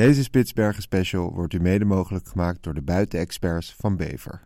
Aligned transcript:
Deze 0.00 0.22
Spitsbergen 0.22 0.82
special 0.82 1.32
wordt 1.34 1.52
u 1.52 1.60
mede 1.60 1.84
mogelijk 1.84 2.26
gemaakt 2.26 2.62
door 2.62 2.74
de 2.74 2.82
buitenexperts 2.82 3.74
van 3.78 3.96
Bever. 3.96 4.40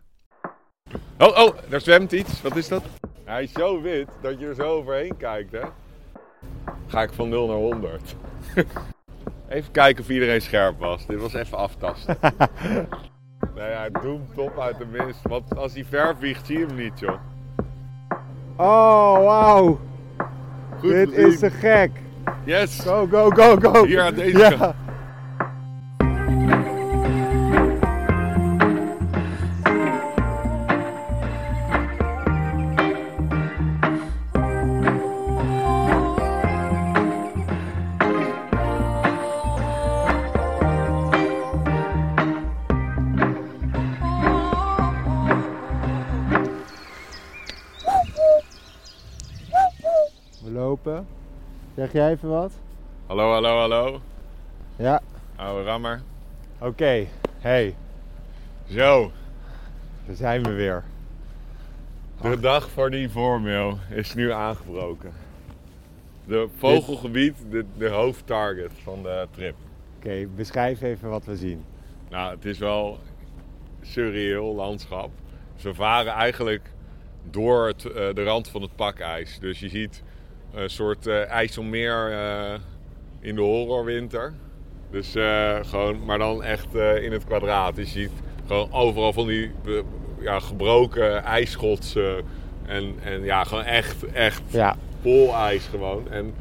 Oh, 1.17 1.37
oh, 1.37 1.55
daar 1.69 1.81
zwemt 1.81 2.11
iets. 2.11 2.41
Wat 2.41 2.55
is 2.55 2.67
dat? 2.67 2.83
Hij 3.23 3.43
is 3.43 3.51
zo 3.51 3.81
wit 3.81 4.07
dat 4.21 4.39
je 4.39 4.47
er 4.47 4.55
zo 4.55 4.61
overheen 4.61 5.17
kijkt, 5.17 5.51
hè? 5.51 5.61
Ga 6.87 7.01
ik 7.01 7.13
van 7.13 7.29
0 7.29 7.47
naar 7.47 7.55
100. 7.55 8.15
even 9.49 9.71
kijken 9.71 10.03
of 10.03 10.09
iedereen 10.09 10.41
scherp 10.41 10.79
was. 10.79 11.05
Dit 11.05 11.19
was 11.19 11.33
even 11.33 11.57
aftasten. 11.57 12.17
nee, 13.55 13.71
hij 13.71 13.89
doemt 14.01 14.33
top 14.33 14.59
uit 14.59 14.77
de 14.77 14.85
mist. 14.85 15.19
Want 15.21 15.55
als 15.57 15.73
hij 15.73 15.85
ver 15.85 16.15
vliegt, 16.17 16.45
zie 16.45 16.59
je 16.59 16.65
hem 16.65 16.75
niet, 16.75 16.99
joh. 16.99 17.19
Oh, 18.55 19.23
wauw. 19.23 19.79
Dit 20.81 21.09
gezien. 21.09 21.27
is 21.27 21.39
te 21.39 21.49
gek. 21.49 21.91
Yes! 22.43 22.79
Go, 22.79 23.07
go, 23.07 23.29
go, 23.29 23.55
go. 23.59 23.85
Hier 23.85 24.01
aan 24.01 24.13
deze 24.13 24.37
Ja. 24.37 24.49
kant. 24.49 24.75
Jij 51.95 52.11
even 52.11 52.29
wat? 52.29 52.51
Hallo, 53.05 53.31
hallo, 53.31 53.59
hallo. 53.59 54.01
Ja. 54.75 55.01
Oude 55.35 55.63
rammer. 55.63 56.01
Oké. 56.59 57.05
Hey, 57.39 57.75
Zo, 58.69 59.11
daar 60.05 60.15
zijn 60.15 60.43
we 60.43 60.51
weer. 60.51 60.83
de 62.21 62.39
dag 62.39 62.69
voor 62.69 62.89
die 62.91 63.09
voormail 63.09 63.77
is 63.89 64.13
nu 64.13 64.31
aangebroken. 64.31 65.13
De 66.25 66.47
vogelgebied, 66.57 67.35
de, 67.49 67.65
de 67.77 67.89
hoofdtarget 67.89 68.71
van 68.83 69.03
de 69.03 69.27
trip. 69.31 69.55
Oké, 69.97 70.27
beschrijf 70.35 70.81
even 70.81 71.09
wat 71.09 71.25
we 71.25 71.35
zien. 71.35 71.65
Nou, 72.09 72.35
het 72.35 72.45
is 72.45 72.57
wel 72.57 72.99
surreëel 73.81 74.55
landschap. 74.55 75.09
Ze 75.55 75.73
varen 75.73 76.13
eigenlijk 76.13 76.71
door 77.29 77.67
het, 77.67 77.85
eh, 77.85 77.93
de 78.13 78.23
rand 78.23 78.47
van 78.47 78.61
het 78.61 78.75
pakijs. 78.75 79.39
Dus 79.39 79.59
je 79.59 79.69
ziet 79.69 80.03
een 80.53 80.69
soort 80.69 81.07
eh, 81.07 81.29
IJsselmeer 81.29 82.11
eh, 82.11 82.53
in 83.19 83.35
de 83.35 83.41
horrorwinter. 83.41 84.33
Dus 84.91 85.15
eh, 85.15 85.55
gewoon, 85.61 86.05
maar 86.05 86.17
dan 86.17 86.43
echt 86.43 86.75
in 87.01 87.11
het 87.11 87.25
kwadraat. 87.25 87.75
Dus 87.75 87.93
je 87.93 87.99
ziet 87.99 88.11
gewoon 88.47 88.73
overal 88.73 89.13
van 89.13 89.27
die 89.27 89.51
ja, 90.19 90.39
gebroken 90.39 91.23
ijsschotsen. 91.23 92.15
En, 92.65 92.93
en 93.03 93.23
ja, 93.23 93.43
gewoon 93.43 93.63
echt, 93.63 94.05
echt 94.11 94.41
Ja. 94.47 94.75
poolijs 95.01 95.65
gewoon. 95.65 96.11
En, 96.11 96.33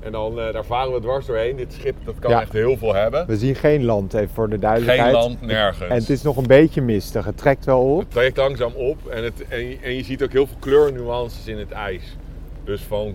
en 0.00 0.12
dan, 0.12 0.40
eh, 0.40 0.52
daar 0.52 0.64
varen 0.64 0.92
we 0.92 1.00
dwars 1.00 1.26
doorheen. 1.26 1.56
Dit 1.56 1.72
schip 1.72 1.96
dat 2.04 2.18
kan 2.18 2.30
Ja. 2.30 2.40
echt 2.40 2.52
heel 2.52 2.76
veel 2.76 2.94
hebben. 2.94 3.26
We 3.26 3.36
zien 3.36 3.54
geen 3.54 3.84
land, 3.84 4.14
even 4.14 4.34
voor 4.34 4.46
de 4.46 4.50
Geen 4.52 4.60
duidelijkheid. 4.60 5.12
land, 5.12 5.40
nergens. 5.42 5.88
En 5.90 5.94
het 5.94 6.10
is 6.10 6.22
nog 6.22 6.36
een 6.36 6.46
beetje 6.46 6.80
mistig. 6.80 7.24
Het 7.24 7.36
trekt 7.36 7.64
wel 7.64 7.80
op. 7.94 8.00
Het 8.00 8.10
trekt 8.10 8.36
langzaam 8.36 8.72
op 8.74 9.06
en, 9.08 9.24
het, 9.24 9.44
en, 9.48 9.68
je- 9.68 9.78
en 9.82 9.94
je 9.96 10.04
ziet 10.04 10.22
ook 10.22 10.32
heel 10.32 10.46
veel 10.46 10.56
kleurnuances 10.60 11.46
in 11.46 11.58
het 11.58 11.70
ijs. 11.70 12.16
Dus 12.64 12.82
van 12.82 13.14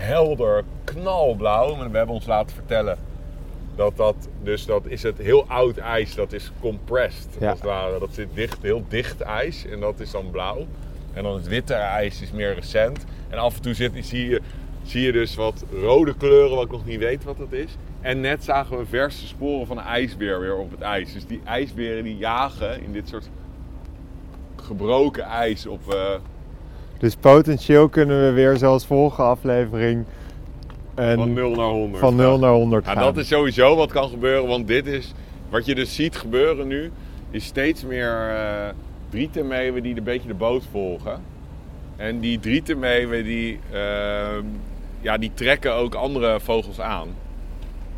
helder 0.00 0.64
knalblauw, 0.84 1.76
maar 1.76 1.90
we 1.90 1.96
hebben 1.96 2.14
ons 2.14 2.26
laten 2.26 2.54
vertellen 2.56 2.98
dat 3.76 3.96
dat, 3.96 4.16
dus 4.42 4.66
dat 4.66 4.86
is 4.86 5.02
het 5.02 5.18
heel 5.18 5.44
oud 5.48 5.76
ijs, 5.76 6.14
dat 6.14 6.32
is 6.32 6.52
compressed 6.60 7.28
Ja. 7.40 7.48
als 7.50 7.58
het 7.58 7.68
ware. 7.68 7.98
Dat 7.98 8.14
zit 8.14 8.28
dicht, 8.34 8.62
heel 8.62 8.84
dicht 8.88 9.20
ijs 9.20 9.66
en 9.66 9.80
dat 9.80 10.00
is 10.00 10.10
dan 10.10 10.30
blauw. 10.30 10.66
En 11.12 11.22
dan 11.22 11.34
het 11.34 11.46
witte 11.48 11.74
ijs 11.74 12.20
is 12.22 12.30
meer 12.30 12.54
recent. 12.54 13.04
En 13.28 13.38
af 13.38 13.56
en 13.56 13.62
toe 13.62 13.74
zit, 13.74 13.92
zie, 14.06 14.28
je, 14.28 14.40
zie 14.82 15.02
je 15.02 15.12
dus 15.12 15.34
wat 15.34 15.64
rode 15.72 16.14
kleuren, 16.16 16.56
wat 16.56 16.64
ik 16.64 16.70
nog 16.70 16.84
niet 16.84 16.98
weet 16.98 17.24
wat 17.24 17.38
dat 17.38 17.52
is. 17.52 17.76
En 18.00 18.20
net 18.20 18.44
zagen 18.44 18.78
we 18.78 18.86
verse 18.86 19.26
sporen 19.26 19.66
van 19.66 19.78
een 19.78 19.84
ijsbeer 19.84 20.40
weer 20.40 20.56
op 20.56 20.70
het 20.70 20.80
ijs. 20.80 21.12
Dus 21.12 21.26
die 21.26 21.40
ijsberen 21.44 22.04
die 22.04 22.16
jagen 22.16 22.82
in 22.82 22.92
dit 22.92 23.08
soort 23.08 23.28
gebroken 24.56 25.24
ijs 25.24 25.66
op... 25.66 25.94
eh, 25.94 26.14
Dus 27.00 27.14
potentieel 27.16 27.88
kunnen 27.88 28.26
we 28.26 28.30
weer 28.32 28.56
zoals 28.56 28.86
vorige 28.86 29.22
aflevering 29.22 30.04
van 30.94 31.32
0 31.32 31.54
naar 31.54 31.68
100. 31.68 32.00
van 32.00 32.16
0 32.16 32.38
naar 32.38 32.52
100 32.52 32.84
Ja, 32.84 32.92
gaan. 32.92 33.02
dat 33.02 33.16
is 33.16 33.28
sowieso 33.28 33.76
wat 33.76 33.92
kan 33.92 34.08
gebeuren, 34.08 34.48
want 34.48 34.66
dit 34.66 34.86
is... 34.86 35.12
Wat 35.48 35.66
je 35.66 35.74
dus 35.74 35.94
ziet 35.94 36.16
gebeuren 36.16 36.66
nu, 36.66 36.90
is 37.30 37.44
steeds 37.44 37.84
meer 37.84 38.28
eh 38.30 38.68
drietenmeeuwen 39.10 39.82
die 39.82 39.96
een 39.96 40.04
beetje 40.04 40.28
de 40.28 40.34
boot 40.34 40.64
volgen. 40.70 41.22
En 41.96 42.20
die 42.20 42.38
drietenmeeuwen 42.38 43.24
die, 43.24 43.58
ehm, 43.72 44.44
ja, 45.00 45.18
die 45.18 45.30
trekken 45.34 45.74
ook 45.74 45.94
andere 45.94 46.40
vogels 46.40 46.80
aan. 46.80 47.08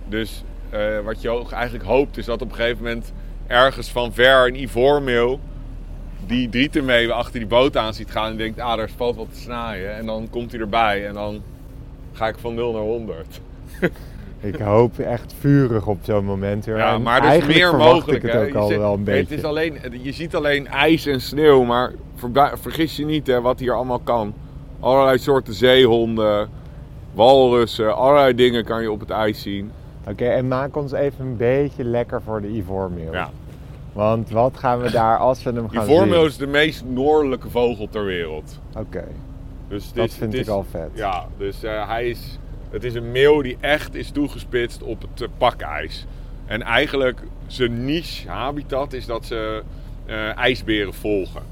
Dus 0.09 0.45
eh, 0.71 1.01
wat 1.05 1.21
je 1.23 1.31
ook 1.31 1.53
eigenlijk 1.53 1.85
hoopt 1.85 2.17
is 2.17 2.25
dat 2.25 2.43
op 2.43 2.51
een 2.51 2.57
gegeven 2.57 2.83
moment 2.83 3.13
ergens 3.47 3.91
van 3.91 4.13
ver 4.13 4.47
een 4.47 4.63
ivoormeeuw 4.63 5.39
die 6.33 6.49
drietenmeeuwen 6.49 7.15
achter 7.15 7.39
die 7.39 7.49
boot 7.49 7.77
aan 7.77 7.95
ziet 7.95 8.11
gaan 8.11 8.31
en 8.31 8.37
denkt, 8.37 8.61
ah, 8.61 8.77
daar 8.77 8.91
valt 8.97 9.17
wat 9.17 9.27
te 9.33 9.41
snaaien. 9.41 9.95
En 9.95 10.07
dan 10.07 10.29
komt 10.31 10.53
hij 10.53 10.61
erbij 10.61 11.07
en 11.07 11.15
dan 11.15 11.43
ga 12.13 12.29
ik 12.29 12.39
van 12.39 12.55
0 12.55 12.73
naar 12.73 12.83
100. 12.83 13.41
Ik 14.41 14.57
hoop 14.57 14.99
echt 14.99 15.35
vurig 15.41 15.87
op 15.87 15.99
zo'n 16.03 16.25
moment 16.25 16.65
weer. 16.65 16.77
Ja, 16.77 16.99
maar 16.99 17.25
er 17.25 17.49
is 17.49 17.57
meer 17.57 17.77
mogelijk. 17.77 18.23
het 18.23 18.35
ook 18.35 18.49
Je 18.49 18.59
al 18.59 18.69
wel 18.69 18.95
een 18.95 19.05
beetje. 19.05 19.21
Het 19.21 19.31
is 19.31 19.45
alleen, 19.45 19.79
je 20.03 20.13
ziet 20.13 20.35
alleen 20.35 20.67
ijs 20.67 21.07
en 21.07 21.21
sneeuw, 21.21 21.63
maar 21.63 21.93
vergis 22.55 22.97
je 22.97 23.05
niet 23.05 23.27
hè, 23.27 23.41
wat 23.41 23.59
hier 23.59 23.75
allemaal 23.75 23.99
kan. 23.99 24.35
Allerlei 24.81 25.19
soorten 25.19 25.55
zeehonden, 25.55 26.49
walrussen, 27.15 27.97
allerlei 27.97 28.35
dingen 28.35 28.65
kan 28.65 28.83
je 28.83 28.91
op 28.91 29.01
het 29.01 29.11
ijs 29.11 29.43
zien. 29.43 29.71
Oké, 30.09 30.25
en 30.25 30.49
maak 30.49 30.77
ons 30.77 30.93
even 30.93 31.27
een 31.27 31.37
beetje 31.37 31.85
lekker 31.85 32.23
voor 32.23 32.41
de 32.41 32.49
ivoormeeuw. 32.49 33.13
Ja. 33.13 33.31
Want 33.93 34.31
wat 34.31 34.57
gaan 34.57 34.81
we 34.81 34.91
daar 34.91 35.19
als 35.19 35.43
we 35.43 35.53
hem 35.53 35.69
gaan 35.69 35.87
zien? 35.87 36.15
is 36.25 36.37
de 36.37 36.47
meest 36.47 36.85
noordelijke 36.85 37.51
vogel 37.51 37.89
ter 37.89 38.05
wereld. 38.05 38.59
Oké, 38.77 39.05
Dus 39.69 39.87
het 39.87 39.95
dat 39.95 40.09
is- 40.09 40.15
vind 40.15 40.33
het 40.33 40.43
ik 40.43 40.49
al 40.49 40.65
vet. 40.71 40.91
Ja, 40.95 41.27
dus 41.37 41.63
eh, 41.63 41.89
hij 41.89 42.09
is, 42.09 42.39
het 42.71 42.85
is 42.85 42.95
een 42.95 43.11
meeuw 43.13 43.43
die 43.43 43.57
echt 43.61 43.95
is 43.95 44.11
toegespitst 44.11 44.83
op 44.83 45.03
het 45.15 45.29
pakijs. 45.39 46.07
En 46.47 46.63
eigenlijk 46.63 47.21
zijn 47.47 47.85
niche 47.85 48.29
habitat 48.29 48.93
is 48.93 49.07
dat 49.07 49.25
ze 49.25 49.63
eh, 50.07 50.37
ijsberen 50.37 50.95
volgen. 50.95 51.43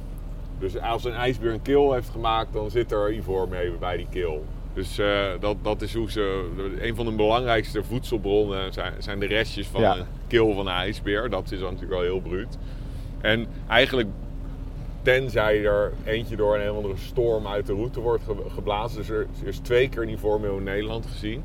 Dus 0.59 0.81
als 0.81 1.05
een 1.05 1.13
ijsbeer 1.15 1.53
een 1.53 1.63
kil 1.63 1.93
heeft 1.93 2.09
gemaakt, 2.11 2.53
dan 2.53 2.71
zit 2.71 2.93
er 2.93 3.13
ivoormeeuwen 3.13 3.79
bij 3.79 3.97
die 3.97 4.07
kil. 4.11 4.45
Dus 4.81 4.99
eh, 4.99 5.27
dat, 5.41 5.57
dat 5.63 5.83
is 5.83 5.95
hoe 5.95 6.11
ze. 6.11 6.49
Een 6.81 6.95
van 6.97 7.05
de 7.07 7.13
belangrijkste 7.13 7.83
voedselbronnen 7.83 8.73
zijn, 8.73 8.93
zijn 8.99 9.19
de 9.21 9.27
restjes 9.27 9.67
van 9.67 9.81
Ja. 9.81 9.97
een 9.97 10.07
kil 10.27 10.55
van 10.55 10.67
een 10.67 10.73
ijsbeer. 10.75 11.31
Dat 11.31 11.51
is 11.53 11.59
dan 11.59 11.73
natuurlijk 11.73 11.93
wel 11.93 12.03
heel 12.11 12.21
bruut. 12.21 12.59
En 13.21 13.47
eigenlijk, 13.69 14.09
tenzij 15.03 15.65
er 15.65 15.93
eentje 16.05 16.37
door 16.37 16.57
een, 16.59 16.71
of 16.71 16.77
andere 16.77 16.95
storm 16.97 17.47
uit 17.47 17.67
de 17.67 17.73
route 17.73 18.01
wordt 18.01 18.25
ge- 18.25 18.51
geblazen. 18.55 18.97
Dus 18.99 19.09
er, 19.09 19.27
er 19.43 19.49
is 19.49 19.59
twee 19.59 19.89
keer 19.89 20.03
een 20.03 20.09
ivoormeeuw 20.09 20.57
in 20.57 20.63
Nederland 20.65 21.07
gezien. 21.07 21.43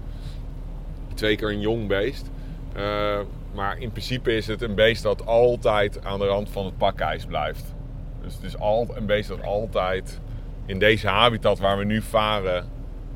Twee 1.14 1.36
keer 1.36 1.50
een 1.50 1.60
jong 1.60 1.88
beest. 1.88 2.30
Eh, 2.74 3.20
maar 3.54 3.78
in 3.80 3.92
principe 3.92 4.36
is 4.36 4.48
het 4.48 4.62
een 4.62 4.76
beest 4.76 5.04
dat 5.04 5.26
altijd 5.26 6.06
aan 6.06 6.20
de 6.20 6.26
rand 6.26 6.50
van 6.50 6.66
het 6.66 6.78
pakijs 6.78 7.26
blijft. 7.26 7.74
Dus 8.24 8.34
het 8.34 8.44
is 8.44 8.58
al, 8.58 8.88
een 8.96 9.06
beest 9.06 9.28
dat 9.30 9.44
altijd 9.44 10.20
in 10.66 10.80
deze 10.80 11.08
habitat 11.08 11.60
waar 11.60 11.78
we 11.78 11.86
nu 11.86 12.02
varen 12.02 12.74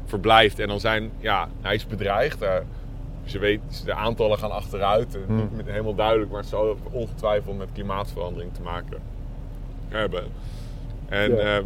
verblijft. 0.09 0.59
En 0.59 0.68
dan 0.68 0.80
zijn, 0.80 1.12
ja, 1.20 1.47
hij 1.62 1.75
is 1.75 1.88
bedreigd. 1.88 2.42
Eh, 2.42 2.56
ze 3.25 3.40
weet, 3.40 3.86
de 3.86 3.94
aantallen 3.94 4.38
gaan 4.38 4.52
achteruit. 4.52 5.16
Eh, 5.16 5.22
Niet 5.28 5.56
met- 5.56 5.66
helemaal 5.66 5.96
duidelijk, 5.96 6.31
maar 6.31 6.40
het 6.40 6.50
zal 6.50 6.78
ongetwijfeld 6.92 7.57
met 7.57 7.69
klimaatverandering 7.74 8.54
te 8.54 8.62
maken 8.62 8.98
hebben. 9.88 10.24
En 11.10 11.31
Ja. 11.36 11.38
ehm, 11.57 11.66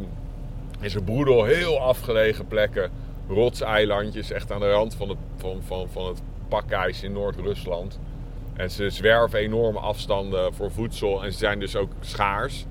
en 0.80 0.90
ze 0.90 1.02
broeden 1.02 1.38
op 1.38 1.46
heel 1.46 1.80
afgelegen 1.80 2.48
plekken, 2.48 2.92
rotseilandjes, 3.30 4.32
echt 4.32 4.52
aan 4.52 4.60
de 4.60 4.72
rand 4.72 4.96
van 4.96 5.10
het, 5.10 5.18
van, 5.38 5.62
van, 5.66 5.88
van 5.92 6.08
het 6.08 6.22
pakijs 6.48 7.04
in 7.04 7.12
Noord-Rusland. 7.14 8.00
En 8.54 8.72
ze 8.72 8.90
zwerven 8.90 9.40
enorme 9.40 9.80
afstanden 9.80 10.54
voor 10.54 10.72
voedsel 10.72 11.24
en 11.24 11.32
ze 11.32 11.38
zijn 11.38 11.60
dus 11.60 11.76
ook 11.76 11.92
schaars. 12.00 12.66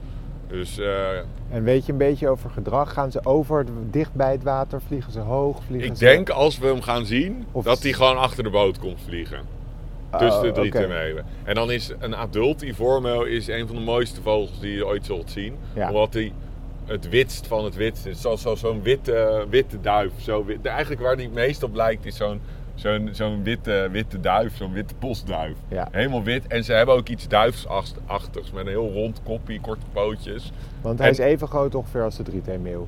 Dus 0.53 0.79
eh, 0.79 1.19
En 1.51 1.63
weet 1.65 1.87
je 1.87 1.93
een 1.93 1.99
beetje 1.99 2.29
over 2.29 2.51
gedrag? 2.51 2.93
Gaan 2.93 3.11
ze 3.11 3.25
over 3.25 3.65
dicht 3.91 4.15
bij 4.15 4.33
het 4.33 4.43
water? 4.43 4.81
Vliegen 4.87 5.13
ze 5.13 5.21
hoog? 5.21 5.63
Vliegen 5.67 5.89
ik 5.91 5.97
ze... 5.97 6.05
denk 6.05 6.31
als 6.31 6.59
we 6.59 6.67
hem 6.67 6.81
gaan 6.83 7.07
zien, 7.07 7.45
Of- 7.53 7.65
dat 7.65 7.83
hij 7.83 7.93
gewoon 7.93 8.19
achter 8.19 8.43
de 8.45 8.51
boot 8.51 8.79
komt 8.79 9.01
vliegen. 9.07 9.41
Tussen 10.19 10.43
de 10.43 10.49
Oh, 10.49 10.55
drie 10.55 10.71
termeeuwen. 10.71 11.25
En 11.45 11.55
dan 11.55 11.71
is 11.71 11.93
een 11.99 12.17
adult 12.17 12.63
ivoormeeuw 12.63 13.23
is 13.23 13.49
een 13.49 13.67
van 13.67 13.77
de 13.77 13.83
mooiste 13.83 14.23
vogels 14.23 14.61
die 14.61 14.73
je 14.75 14.87
ooit 14.87 15.05
zult 15.07 15.31
zien. 15.31 15.57
Ja. 15.75 15.89
Omdat 15.89 16.13
hij 16.15 16.33
het 16.87 17.09
witst 17.09 17.47
van 17.47 17.65
het 17.65 17.75
witst 17.75 18.07
is. 18.07 18.21
Zoals 18.21 18.43
zo, 18.43 18.55
zo'n 18.55 18.83
witte, 18.83 19.47
witte 19.51 19.81
duif. 19.81 20.13
Zo 20.17 20.45
wit. 20.45 20.67
Eigenlijk 20.67 21.01
waar 21.01 21.15
hij 21.15 21.25
het 21.25 21.35
meest 21.35 21.63
op 21.63 21.75
lijkt 21.75 22.07
is 22.07 22.17
zo'n 22.17 22.41
zo'n 22.75 23.09
zo'n 23.13 23.43
witte, 23.43 23.89
witte 23.91 24.21
duif, 24.21 24.57
zo'n 24.57 24.73
witte 24.73 24.95
postduif. 24.95 25.57
Ja. 25.69 25.89
Helemaal 25.91 26.23
wit. 26.23 26.47
En 26.47 26.65
ze 26.65 26.73
hebben 26.73 26.95
ook 26.95 27.09
iets 27.09 27.29
duifsachtigs 27.29 28.51
met 28.53 28.63
een 28.67 28.69
heel 28.73 28.93
rond 28.93 29.21
koppie, 29.23 29.61
korte 29.61 29.87
pootjes. 29.93 30.53
Want 30.81 30.99
hij 30.99 31.07
En- 31.09 31.13
is 31.13 31.19
even 31.19 31.49
groot 31.49 31.75
ongeveer 31.75 32.03
als 32.03 32.17
de 32.17 32.23
drieteenmeeuw. 32.23 32.87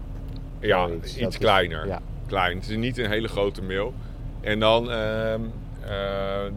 Ja, 0.61 0.87
Zoiets, 0.87 1.13
dat 1.13 1.21
iets 1.21 1.35
is- 1.37 1.39
kleiner. 1.39 1.87
ja. 1.87 2.01
Klein. 2.27 2.57
Het 2.57 2.69
is 2.69 2.77
niet 2.77 2.99
een 2.99 3.11
hele 3.11 3.29
grote 3.29 3.63
meel. 3.63 3.95
En 4.41 4.61
dan 4.61 4.91
ehm, 4.91 5.41
eh, 5.81 5.91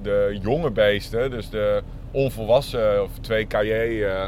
de 0.01 0.37
jonge 0.41 0.71
beesten, 0.71 1.29
dus 1.31 1.49
de 1.49 1.81
onvolwassen 2.11 3.03
of 3.03 3.09
twee 3.21 3.45
KJ 3.45 3.57
eh 3.71 4.23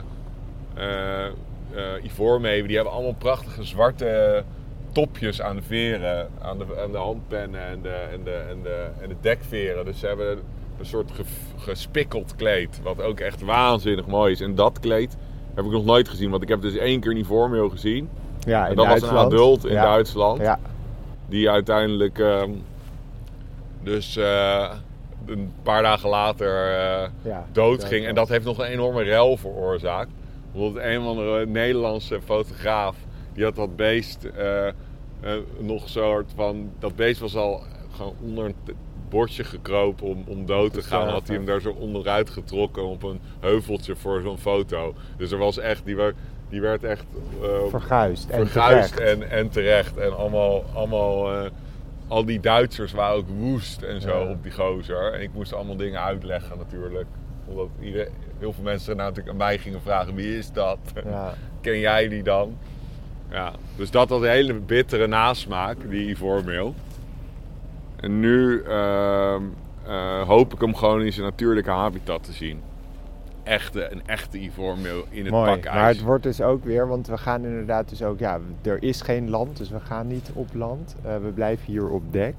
eh, 0.76 1.26
eh, 1.26 2.04
ivoormeeuwen, 2.04 2.68
die 2.68 2.76
hebben 2.76 2.94
allemaal 2.94 3.14
prachtige 3.14 3.64
zwarte 3.64 4.44
topjes 4.92 5.42
aan 5.42 5.56
de 5.56 5.62
veren, 5.62 6.30
aan 6.42 6.58
de, 6.58 6.66
aan 6.84 6.92
de 6.92 6.98
handpennen 6.98 7.62
en 7.68 7.82
de, 7.82 7.90
en, 8.14 8.24
de, 8.24 8.32
en, 8.50 8.62
de, 8.64 8.88
en 9.02 9.10
de 9.10 9.16
dekveren. 9.22 9.86
Dus 9.86 10.00
ze 10.00 10.08
hebben 10.08 10.40
een 10.80 10.86
soort 10.86 11.12
ge- 11.12 11.24
gespikkeld 11.58 12.36
kleed, 12.36 12.80
wat 12.84 13.02
ook 13.02 13.20
echt 13.20 13.42
waanzinnig 13.42 14.06
mooi 14.08 14.32
is. 14.32 14.42
En 14.42 14.56
dat 14.56 14.80
kleed 14.80 15.18
heb 15.54 15.66
ik 15.66 15.72
nog 15.72 15.86
nooit 15.86 16.10
gezien, 16.10 16.30
want 16.30 16.44
ik 16.44 16.50
heb 16.50 16.62
dus 16.62 16.76
één 16.78 17.00
keer 17.00 17.12
een 17.12 17.18
ivoormeel 17.18 17.70
gezien. 17.70 18.10
Ja, 18.46 18.64
in 18.64 18.70
En 18.70 18.76
dat 18.76 18.88
was 18.88 19.02
een 19.02 19.18
adult 19.18 19.66
in 19.66 19.74
ja. 19.74 19.84
Duitsland. 19.84 20.42
Ja, 20.42 20.60
Die 21.28 21.50
uiteindelijk 21.50 22.20
ehm, 22.20 22.52
dus 23.84 24.18
eh, 24.18 24.70
een 25.26 25.52
paar 25.64 25.82
dagen 25.84 26.10
later 26.10 26.72
eh, 26.72 27.10
ja. 27.22 27.46
doodging. 27.52 28.06
En 28.06 28.16
dat 28.16 28.30
heeft 28.30 28.46
nog 28.46 28.58
een 28.60 28.66
enorme 28.66 29.04
rel 29.04 29.38
veroorzaakt. 29.38 30.10
Omdat 30.54 30.84
een 30.84 31.00
of 31.00 31.06
andere 31.08 31.46
Nederlandse 31.46 32.20
fotograaf... 32.26 32.96
die 33.34 33.44
had 33.44 33.56
dat 33.56 33.76
beest 33.76 34.24
eh, 34.24 34.68
eh, 34.68 34.74
nog 35.60 35.90
soort 35.90 36.32
van... 36.36 36.72
Dat 36.80 36.96
beest 36.96 37.20
was 37.20 37.36
al 37.36 37.62
gewoon 37.96 38.16
onder 38.22 38.46
een 38.46 38.56
bordje 39.10 39.44
gekropen 39.44 40.08
om, 40.08 40.24
om 40.28 40.46
dood 40.46 40.74
te 40.74 40.82
gaan. 40.82 41.08
Had 41.08 41.28
hij 41.28 41.36
hem 41.36 41.46
daar 41.46 41.62
zo 41.62 41.70
onderuit 41.70 42.30
getrokken 42.30 42.84
op 42.88 43.04
een 43.04 43.20
heuveltje 43.40 43.96
voor 43.96 44.22
zo'n 44.22 44.38
foto. 44.38 44.94
Dus 45.18 45.32
er 45.32 45.38
was 45.38 45.58
echt... 45.58 45.86
Die, 45.86 45.96
werd- 45.96 46.16
die 46.50 46.62
werd 46.62 46.84
echt... 46.84 47.06
eh, 47.42 47.48
Verguisd. 47.70 48.30
En 48.30 48.48
verguisd 48.48 48.96
terecht. 48.96 49.20
en, 49.22 49.30
en 49.30 49.50
terecht. 49.50 49.98
En 49.98 50.18
allemaal, 50.18 50.64
allemaal 50.74 51.34
eh, 51.34 51.50
al 52.08 52.26
die 52.26 52.40
Duitsers 52.40 52.92
waren 52.92 53.16
ook 53.18 53.28
woest 53.38 53.82
en 53.82 54.02
zo 54.02 54.24
Ja. 54.24 54.30
op 54.32 54.44
die 54.44 54.52
gozer. 54.52 55.14
En 55.14 55.22
ik 55.22 55.30
moest 55.34 55.54
allemaal 55.54 55.76
dingen 55.76 56.02
uitleggen 56.02 56.58
natuurlijk. 56.58 57.08
Omdat 57.46 57.68
iedereen, 57.82 58.12
heel 58.40 58.54
veel 58.54 58.64
mensen 58.64 58.96
natuurlijk 58.98 59.30
aan 59.30 59.38
mij 59.38 59.58
gingen 59.58 59.82
vragen, 59.82 60.16
wie 60.16 60.38
is 60.38 60.52
dat? 60.52 60.78
Ja. 61.06 61.34
Ken 61.62 61.80
jij 61.80 62.08
die 62.08 62.24
dan? 62.24 62.58
Ja, 63.32 63.52
dus 63.76 63.92
dat 63.92 64.10
had 64.10 64.22
een 64.22 64.30
hele 64.30 64.54
bittere 64.54 65.08
nasmaak, 65.08 65.78
die 65.90 66.10
ivoormeel. 66.10 66.74
En 67.96 68.20
nu 68.20 68.62
ehm, 68.62 69.44
eh, 69.86 70.28
hoop 70.28 70.54
ik 70.54 70.62
hem 70.62 70.76
gewoon 70.76 71.02
in 71.02 71.14
zijn 71.14 71.26
natuurlijke 71.26 71.70
habitat 71.70 72.24
te 72.24 72.34
zien. 72.34 72.62
Echte, 73.44 73.92
een 73.92 74.02
echte 74.06 74.38
ivoormeel 74.38 75.04
in 75.10 75.24
het 75.24 75.34
Mooi, 75.34 75.52
pak 75.52 75.66
ijs. 75.66 75.76
maar 75.76 75.88
het 75.88 76.02
wordt 76.02 76.24
dus 76.24 76.42
ook 76.42 76.64
weer, 76.64 76.88
want 76.88 77.08
we 77.08 77.18
gaan 77.18 77.46
inderdaad 77.46 77.90
dus 77.90 78.04
ook, 78.04 78.20
ja, 78.20 78.40
er 78.62 78.84
is 78.84 79.02
geen 79.02 79.30
land, 79.30 79.58
dus 79.58 79.70
we 79.70 79.80
gaan 79.80 80.08
niet 80.08 80.32
op 80.34 80.54
land. 80.54 80.96
Eh, 81.04 81.18
we 81.18 81.28
blijven 81.28 81.66
hier 81.66 81.90
op 81.90 82.04
dek. 82.12 82.36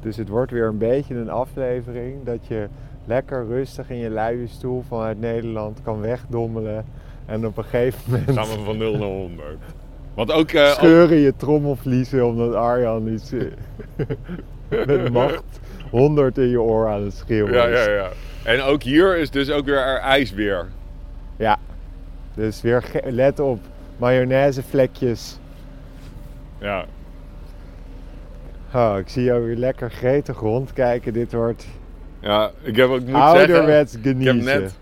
Dus 0.00 0.16
het 0.16 0.28
wordt 0.28 0.52
weer 0.52 0.66
een 0.66 0.78
beetje 0.78 1.14
een 1.14 1.30
aflevering 1.30 2.24
dat 2.24 2.46
je 2.46 2.68
lekker 3.04 3.46
rustig 3.46 3.90
in 3.90 3.96
je 3.96 4.10
luie 4.10 4.46
stoel 4.46 4.84
vanuit 4.88 5.20
Nederland 5.20 5.82
kan 5.82 6.00
wegdommelen. 6.00 6.84
En 7.26 7.46
op 7.46 7.56
een 7.56 7.64
gegeven 7.64 8.02
moment 8.06 8.48
we 8.48 8.64
van 8.64 8.76
0 8.76 8.92
naar 8.92 9.08
100. 9.08 9.58
Want 10.14 10.32
ook, 10.32 10.50
eh, 10.50 10.62
ook- 10.68 10.74
scheuren 10.74 11.16
je 11.16 11.36
trommelvliezen 11.36 12.26
omdat 12.26 12.54
Arjan 12.54 13.08
iets 13.08 13.32
eh, 13.32 13.46
met 14.86 15.12
macht 15.12 15.42
100 15.90 16.38
in 16.38 16.48
je 16.48 16.60
oor 16.60 16.88
aan 16.88 17.02
het 17.04 17.14
schreeuwen 17.14 17.52
Ja, 17.52 17.64
is. 17.64 17.84
ja, 17.84 17.90
ja. 17.92 18.08
En 18.44 18.62
ook 18.62 18.82
hier 18.82 19.16
is 19.16 19.30
dus 19.30 19.50
ook 19.50 19.64
weer 19.64 19.78
er 19.78 19.98
ijsbeer. 19.98 20.66
Ja. 21.36 21.56
Dus 22.34 22.60
weer 22.60 22.84
let 23.04 23.40
op, 23.40 23.60
mayonaisevlekjes. 23.96 25.38
Ja. 26.60 26.84
Oh, 28.74 28.94
ik 28.98 29.08
zie 29.08 29.22
jou 29.24 29.44
weer 29.46 29.56
lekker 29.56 29.90
gretig 29.90 30.38
rondkijken. 30.40 31.12
Dit 31.12 31.32
wordt 31.32 31.66
ja, 32.20 32.50
ik 32.62 32.76
heb 32.76 32.88
ook 32.88 33.00
moet 33.06 33.14
ouderwets 33.14 33.92
zeggen, 33.92 34.20
ik 34.20 34.26
heb 34.26 34.34
net, 34.36 34.74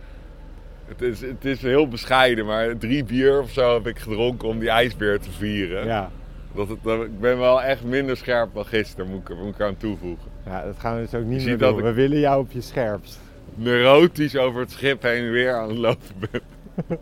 het 0.98 1.02
is, 1.02 1.20
het 1.20 1.44
is 1.44 1.62
heel 1.62 1.88
bescheiden, 1.88 2.46
maar 2.46 2.78
drie 2.78 3.04
bier 3.04 3.40
of 3.40 3.50
zo 3.50 3.74
heb 3.74 3.86
ik 3.86 3.98
gedronken 3.98 4.48
om 4.48 4.58
die 4.58 4.68
ijsbeer 4.70 5.20
te 5.20 5.30
vieren. 5.30 5.86
Ja. 5.86 6.10
Dat 6.54 6.68
het, 6.68 6.78
dat- 6.82 7.02
ik 7.04 7.20
ben 7.20 7.38
wel 7.38 7.62
echt 7.62 7.84
minder 7.84 8.16
scherp 8.16 8.54
dan 8.54 8.64
gisteren, 8.66 9.10
moet 9.10 9.28
ik, 9.28 9.36
moet 9.36 9.54
ik 9.54 9.60
aan 9.60 9.76
toevoegen. 9.76 10.30
ja, 10.46 10.64
dat 10.64 10.74
gaan 10.78 10.94
we 10.96 11.00
dus 11.02 11.14
ook 11.14 11.24
niet 11.26 11.44
meer 11.44 11.58
doen. 11.58 11.76
ik- 11.78 11.84
We 11.84 11.92
willen 11.92 12.18
jou 12.18 12.40
op 12.40 12.52
je 12.52 12.60
scherpst. 12.60 13.20
Neurotisch 13.54 14.36
over 14.36 14.60
het 14.60 14.70
schip 14.70 15.02
heen 15.02 15.24
en 15.24 15.30
weer 15.30 15.54
aan 15.54 15.68
het 15.68 15.78
lopen 15.78 16.14
ben. 16.30 16.40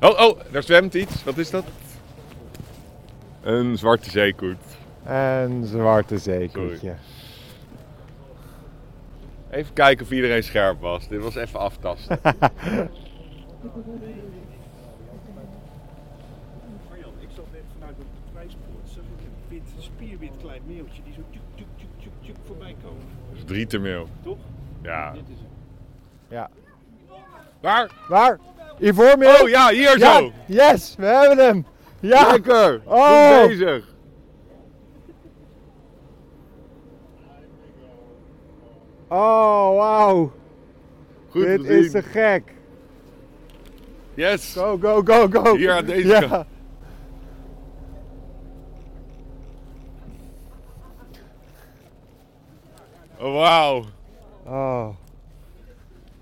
Oh, 0.00 0.20
oh, 0.20 0.40
daar 0.50 0.62
zwemt 0.62 0.94
iets. 0.94 1.24
Wat 1.24 1.38
is 1.38 1.50
dat? 1.50 1.64
Een 3.42 3.78
zwarte 3.78 4.10
zeekoet. 4.10 4.56
En 5.04 5.64
zwarte 5.66 6.18
zeekoetje. 6.18 6.94
Even 9.50 9.72
kijken 9.72 10.04
of 10.04 10.10
iedereen 10.12 10.42
scherp 10.42 10.80
was. 10.80 11.08
Dit 11.08 11.22
was 11.22 11.34
even 11.34 11.58
aftasten. 11.60 12.18
Marjan, 16.88 17.12
ik 17.20 17.28
zat 17.34 17.44
net 17.52 17.62
vanuit 17.78 17.96
mijn 17.96 18.08
prijspoort, 18.32 18.88
zag 18.88 19.02
ik 19.04 19.24
een 19.26 19.32
wit, 19.48 19.62
spierwit 19.78 20.32
klein 20.40 20.62
meeltje 20.66 21.02
die 21.02 21.12
zo 21.12 21.20
tjuk, 21.30 21.42
tjuk, 21.54 21.66
tjuk, 21.76 21.88
tjuk, 22.00 22.12
tjuk 22.22 22.36
voorbij 22.46 22.76
komen. 22.82 23.02
Dat 23.28 23.36
is 23.38 23.44
drie 23.44 23.66
te 23.66 23.78
meel. 23.78 24.08
Toch? 24.22 24.38
Ja. 24.82 25.12
Dit 25.12 25.22
is 25.28 25.38
het. 25.38 25.48
Ja. 26.28 26.50
Waar? 27.60 27.90
Waar? 28.08 28.38
Ivoormeel? 28.80 29.42
Oh 29.42 29.48
ja, 29.48 29.68
hier 29.70 29.98
Ja, 29.98 30.18
zo. 30.18 30.30
yes, 30.46 30.94
we 30.96 31.06
hebben 31.06 31.38
hem. 31.46 31.66
Ja. 32.00 32.30
Lekker. 32.32 32.80
Oh. 32.84 33.40
Goed 33.40 33.48
bezig. 33.48 33.92
Oh, 39.08 39.76
wauw. 39.76 40.32
Goed 41.28 41.42
Dit 41.44 41.60
gezien. 41.60 41.84
is 41.84 41.90
te 41.90 42.02
gek. 42.02 42.54
Yes. 44.16 44.54
Go, 44.54 44.78
go, 44.78 45.02
go, 45.02 45.28
go. 45.28 45.56
Hier 45.56 45.72
aan 45.72 45.84
deze 45.84 46.06
ja. 46.08 46.20
kant. 46.20 46.46
Oh, 53.18 53.32
wauw. 53.32 53.84
Oh. 54.44 54.88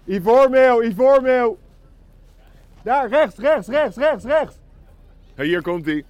Ivoormeel, 0.09 0.83
Ivoormeel. 0.83 1.59
Daar, 2.83 3.09
rechts, 3.09 3.37
rechts, 3.39 3.69
rechts, 3.69 3.97
rechts, 3.97 4.25
rechts. 4.25 4.57
Hey, 5.35 5.47
hier 5.47 5.63
komt 5.63 5.87
hij. 5.87 6.05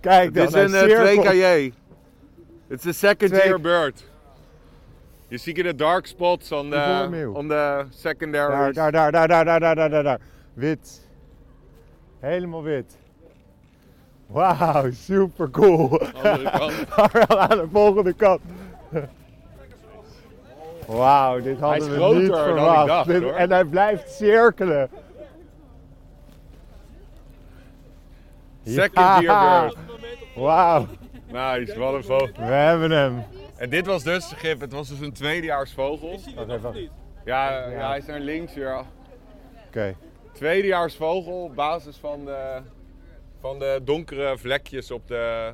Kijk 0.00 0.34
dan, 0.34 0.46
Dit 0.46 0.54
is 0.54 0.72
een 0.72 0.74
eh, 0.74 0.88
cirkelt. 0.88 1.26
2KJ. 1.26 1.72
It's 2.68 2.86
a 2.86 2.92
second 2.92 3.30
Twee- 3.32 3.44
year 3.46 3.60
bird. 3.60 4.04
You 5.32 5.38
see 5.38 5.54
the 5.54 5.72
dark 5.72 6.06
spots 6.06 6.52
on 6.52 6.68
the, 6.68 7.32
on 7.34 7.48
the 7.48 7.86
secondary. 7.90 8.74
Daar, 8.74 8.92
daar, 8.92 9.12
daar, 9.12 9.28
daar, 9.28 9.44
daar, 9.44 9.60
daar, 9.60 9.76
daar, 9.76 9.90
daar, 9.90 10.02
daar. 10.02 10.20
Wit. 10.54 11.08
Helemaal 12.20 12.62
wit. 12.62 12.96
Wauw, 14.26 14.90
super 14.90 15.50
cool. 15.50 16.00
Andere 16.00 16.50
kant. 16.50 17.30
aan 17.50 17.58
de 17.58 17.68
volgende 17.72 18.12
kant. 18.12 18.40
Wauw, 20.86 21.40
dit 21.40 21.60
hadden 21.60 21.90
we 21.90 22.14
niet 22.14 22.32
verwacht. 22.32 22.86
dacht, 22.86 23.06
Dit-. 23.06 23.30
En 23.34 23.50
hij 23.50 23.64
blijft 23.64 24.10
cirkelen. 24.10 24.90
Second 28.64 29.20
bird. 29.20 29.76
Wauw, 30.34 30.86
Nice, 31.26 31.78
wat 31.78 31.94
een 31.94 32.32
we 32.36 32.42
hebben 32.42 32.90
hem. 32.90 33.24
En 33.62 33.70
dit 33.70 33.86
was 33.86 34.02
dus, 34.02 34.32
Gip, 34.32 34.60
het 34.60 34.72
was 34.72 34.88
dus 34.88 35.00
een 35.00 35.12
tweedejaarsvogel. 35.12 36.20
Wacht 36.34 36.48
even. 36.48 36.90
Ja, 37.24 37.68
ja, 37.68 37.88
hij 37.88 37.98
is 37.98 38.06
naar 38.06 38.20
links 38.20 38.54
weer. 38.54 38.84
Oké, 39.66 39.94
Tweedejaarsvogel 40.32 41.42
op 41.42 41.54
basis 41.54 41.96
van 41.96 42.24
de, 42.24 42.60
van 43.40 43.58
de 43.58 43.80
donkere 43.84 44.38
vlekjes 44.38 44.90
op 44.90 45.08
de, 45.08 45.52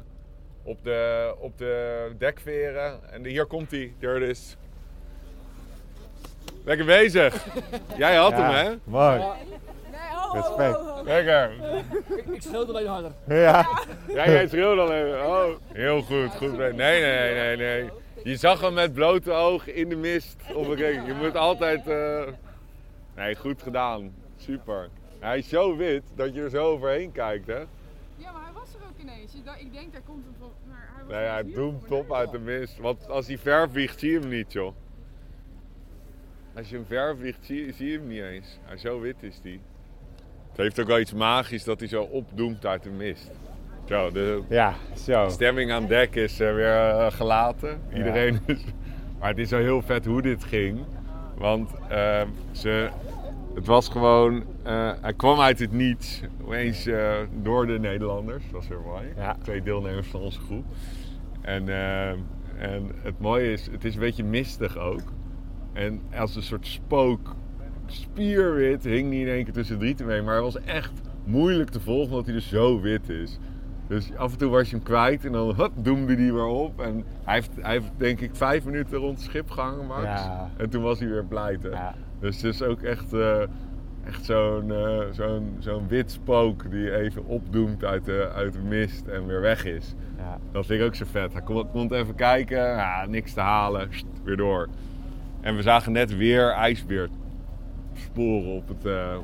op 0.62 0.84
de, 0.84 1.34
op 1.38 1.58
de 1.58 2.12
dekveren. 2.18 3.12
En 3.12 3.24
hier 3.24 3.46
komt 3.46 3.70
hij, 3.70 3.92
there 3.98 4.20
it 4.20 4.30
is. 4.30 4.56
Lekker 6.64 6.86
bezig. 6.86 7.46
Jij 7.96 8.16
had 8.16 8.32
hem, 8.32 8.50
hè? 8.50 8.74
mooi. 8.84 9.22
Respect. 10.32 10.78
Lekker. 11.04 11.50
Ik, 12.16 12.24
ik 12.26 12.42
schreeuwde 12.42 12.72
alleen 12.72 12.86
harder. 12.86 13.12
Ja, 13.28 13.68
Ja, 14.08 14.26
jij 14.26 14.48
schreeuwde 14.48 14.80
al 14.80 14.92
even. 14.92 15.26
Oh, 15.26 15.44
heel 15.72 16.02
goed. 16.02 16.30
goed. 16.36 16.56
Nee, 16.58 16.72
nee, 16.72 17.34
nee, 17.34 17.56
nee. 17.56 17.90
Je 18.24 18.36
zag 18.36 18.60
hem 18.60 18.74
met 18.74 18.92
blote 18.92 19.32
ogen 19.32 19.74
in 19.74 19.88
de 19.88 19.96
mist. 19.96 20.36
Op 20.54 20.76
Je 20.76 21.14
moet 21.20 21.36
altijd... 21.36 21.86
eh, 21.86 22.22
Nee, 23.16 23.34
goed 23.36 23.62
gedaan. 23.62 24.14
Super. 24.36 24.88
Hij 25.18 25.38
is 25.38 25.48
zo 25.48 25.76
wit 25.76 26.02
dat 26.14 26.34
je 26.34 26.42
er 26.42 26.50
zo 26.50 26.64
overheen 26.64 27.12
kijkt, 27.12 27.46
hè? 27.46 27.58
Ja, 27.58 28.32
maar 28.32 28.42
hij 28.42 28.52
was 28.52 28.74
er 28.74 28.80
ook 28.88 28.98
ineens. 29.00 29.34
Ik 29.34 29.72
denk, 29.72 29.92
daar 29.92 30.02
komt 30.06 30.24
hem 30.24 30.34
van. 30.38 30.50
Maar 30.68 30.90
hij 30.94 31.04
was 31.04 31.14
Nee, 31.16 31.24
hij 31.26 31.52
doemt 31.54 31.86
top 31.86 32.12
uit 32.12 32.30
de 32.30 32.38
mist. 32.38 32.78
Want 32.78 33.08
als 33.08 33.26
hij 33.26 33.38
ver 33.38 33.70
vliegt, 33.70 33.98
zie 33.98 34.10
je 34.12 34.18
hem 34.18 34.28
niet, 34.28 34.52
joh. 34.52 34.74
Als 36.56 36.68
je 36.68 36.76
hem 36.76 36.86
ver 36.86 37.16
vliegt, 37.16 37.38
zie, 37.46 37.72
zie 37.72 37.90
je 37.90 37.98
hem 37.98 38.06
niet 38.06 38.22
eens. 38.22 38.58
Hij 38.62 38.76
zo 38.78 39.00
wit 39.00 39.16
is 39.20 39.40
die. 39.42 39.60
Het 40.58 40.66
heeft 40.66 40.80
ook 40.80 40.86
wel 40.86 41.00
iets 41.00 41.12
magisch 41.14 41.64
dat 41.64 41.78
hij 41.78 41.88
zo 41.88 42.02
opdoemt 42.02 42.66
uit 42.66 42.82
de 42.82 42.90
mist. 42.90 43.30
Zo, 43.84 44.10
de 44.10 44.42
Ja, 44.48 44.74
zo. 44.96 45.28
stemming 45.28 45.72
aan 45.72 45.86
dek 45.86 46.14
is 46.14 46.40
eh, 46.40 46.54
weer 46.54 46.76
eh, 46.88 47.10
gelaten. 47.12 47.80
Iedereen 47.94 48.40
is... 48.46 48.64
Maar 49.18 49.28
het 49.28 49.38
is 49.38 49.50
wel 49.50 49.60
heel 49.60 49.82
vet 49.82 50.04
hoe 50.04 50.22
dit 50.22 50.44
ging. 50.44 50.78
Want 51.36 51.70
eh, 51.88 52.22
ze, 52.52 52.88
het 53.54 53.66
was 53.66 53.88
gewoon... 53.88 54.44
eh, 54.62 54.92
hij 55.00 55.12
kwam 55.14 55.40
uit 55.40 55.58
het 55.58 55.72
niets. 55.72 56.22
Opeens 56.44 56.88
door 57.42 57.66
de 57.66 57.78
Nederlanders. 57.78 58.44
Dat 58.44 58.52
was 58.52 58.68
weer 58.68 58.80
mooi. 58.86 59.04
Ja. 59.16 59.36
Twee 59.42 59.62
deelnemers 59.62 60.08
van 60.08 60.20
onze 60.20 60.40
groep. 60.40 60.64
En, 61.40 61.68
eh, 61.68 62.08
en 62.58 62.90
het 63.02 63.20
mooie 63.20 63.52
is, 63.52 63.66
het 63.70 63.84
is 63.84 63.94
een 63.94 64.00
beetje 64.00 64.24
mistig 64.24 64.76
ook. 64.78 65.02
En 65.72 66.00
als 66.16 66.36
een 66.36 66.42
soort 66.42 66.66
spook, 66.66 67.34
spierwit, 67.92 68.84
hing 68.84 69.10
hij 69.10 69.20
in 69.20 69.28
één 69.28 69.44
keer 69.44 69.52
tussen 69.52 69.78
drie 69.78 69.94
te 69.94 70.04
mee. 70.04 70.22
Maar 70.22 70.34
hij 70.34 70.42
was 70.42 70.60
echt 70.60 70.92
moeilijk 71.24 71.70
te 71.70 71.80
volgen, 71.80 72.10
omdat 72.10 72.24
hij 72.24 72.34
dus 72.34 72.48
zo 72.48 72.80
wit 72.80 73.08
is. 73.08 73.38
Dus 73.88 74.14
af 74.16 74.32
en 74.32 74.38
toe 74.38 74.50
was 74.50 74.70
je 74.70 74.76
hem 74.76 74.84
kwijt 74.84 75.24
en 75.24 75.32
dan 75.32 75.70
doemde 75.74 76.14
hij 76.14 76.32
weer 76.32 76.46
op. 76.46 76.80
En 76.80 77.04
hij 77.24 77.34
heeft, 77.34 77.50
hij 77.60 77.72
heeft 77.72 77.90
denk 77.96 78.20
ik 78.20 78.30
vijf 78.36 78.64
minuten 78.64 78.98
rond 78.98 79.18
het 79.18 79.26
schip 79.26 79.50
gehangen, 79.50 79.86
Max. 79.86 80.02
Ja. 80.02 80.50
En 80.56 80.70
toen 80.70 80.82
was 80.82 80.98
hij 80.98 81.08
weer 81.08 81.24
pleiten. 81.24 81.70
Ja. 81.70 81.94
Dus 82.20 82.42
het 82.42 82.54
is 82.54 82.62
ook 82.62 82.82
echt, 82.82 83.12
eh, 83.12 83.42
echt 84.04 84.24
zo'n 84.24 84.72
eh, 84.72 85.00
zo'n 85.10 85.56
zo'n 85.58 85.88
wit 85.88 86.10
spook 86.10 86.70
die 86.70 86.96
even 86.96 87.24
opdoemt 87.24 87.84
uit 87.84 88.04
de, 88.04 88.30
uit 88.34 88.52
de 88.52 88.62
mist 88.62 89.06
en 89.06 89.26
weer 89.26 89.40
weg 89.40 89.64
is. 89.64 89.94
Ja. 90.16 90.38
Dat 90.52 90.66
vind 90.66 90.80
ik 90.80 90.86
ook 90.86 90.94
zo 90.94 91.04
vet. 91.10 91.32
Hij 91.32 91.42
komt, 91.42 91.70
komt 91.70 91.92
even 91.92 92.14
kijken, 92.14 92.58
ja, 92.58 93.06
niks 93.06 93.32
te 93.32 93.40
halen, 93.40 93.88
sst, 93.90 94.06
weer 94.24 94.36
door. 94.36 94.68
En 95.40 95.56
we 95.56 95.62
zagen 95.62 95.92
net 95.92 96.16
weer 96.16 96.52
ijsbeersporen 97.98 98.56
op, 98.56 98.68
het, 98.68 98.84
eh, 98.84 99.16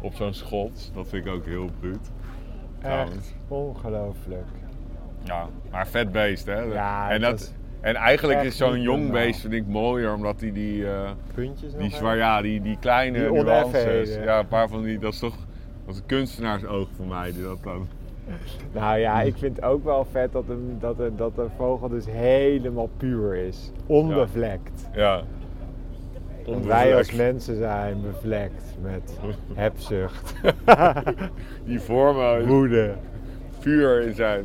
op 0.00 0.14
zo'n 0.14 0.34
schot. 0.34 0.90
Dat 0.94 1.08
vind 1.08 1.26
ik 1.26 1.32
ook 1.32 1.44
heel 1.44 1.68
bruut. 1.80 2.10
Echt 2.80 3.34
ongelooflijk. 3.48 4.46
Ja, 5.22 5.48
maar 5.70 5.86
vet 5.86 6.12
beest, 6.12 6.46
hè? 6.46 6.60
Ja, 6.60 7.10
en, 7.10 7.20
dat, 7.20 7.54
en 7.80 7.94
eigenlijk 7.94 8.42
is 8.42 8.56
zo'n 8.56 8.80
jong 8.80 9.10
beest 9.10 9.40
vind 9.40 9.52
ik 9.52 9.66
mooier, 9.66 10.14
omdat 10.14 10.40
hij 10.40 10.52
die, 10.52 10.86
eh, 10.86 11.10
Puntjes 11.34 11.74
die, 11.74 11.90
zwaar, 11.90 12.16
ja, 12.16 12.42
die, 12.42 12.60
die 12.60 12.76
kleine 12.80 13.18
Die 13.18 13.42
nuances... 13.42 14.14
Ja, 14.14 14.38
een 14.38 14.48
paar 14.48 14.68
van 14.68 14.82
die... 14.82 14.98
Dat 14.98 15.12
is 15.12 15.18
toch... 15.18 15.36
Dat 15.86 15.94
is 15.94 16.00
een 16.00 16.06
kunstenaarsoog 16.06 16.88
voor 16.96 17.06
mij, 17.06 17.32
die 17.32 17.42
dat 17.42 17.62
dan... 17.62 17.88
Nou 18.72 18.98
ja, 18.98 19.22
ik 19.22 19.36
vind 19.36 19.56
het 19.56 19.64
ook 19.64 19.84
wel 19.84 20.06
vet 20.10 20.32
dat 20.32 20.44
een, 20.48 20.76
dat 20.80 20.98
een, 20.98 21.16
dat 21.16 21.38
een 21.38 21.50
vogel 21.56 21.88
dus 21.88 22.06
helemaal 22.06 22.90
puur 22.96 23.34
is. 23.34 23.72
Onbevlekt. 23.86 24.88
Ja. 24.94 25.22
Want 26.46 26.66
wij 26.66 26.96
als 26.96 27.12
mensen 27.12 27.56
zijn 27.56 28.00
bevlekt 28.02 28.76
met 28.82 29.18
hebzucht, 29.62 30.34
Die 31.66 31.80
vormen 31.80 32.46
woede 32.46 32.94
vuur 33.58 34.00
in 34.02 34.14
zijn 34.14 34.44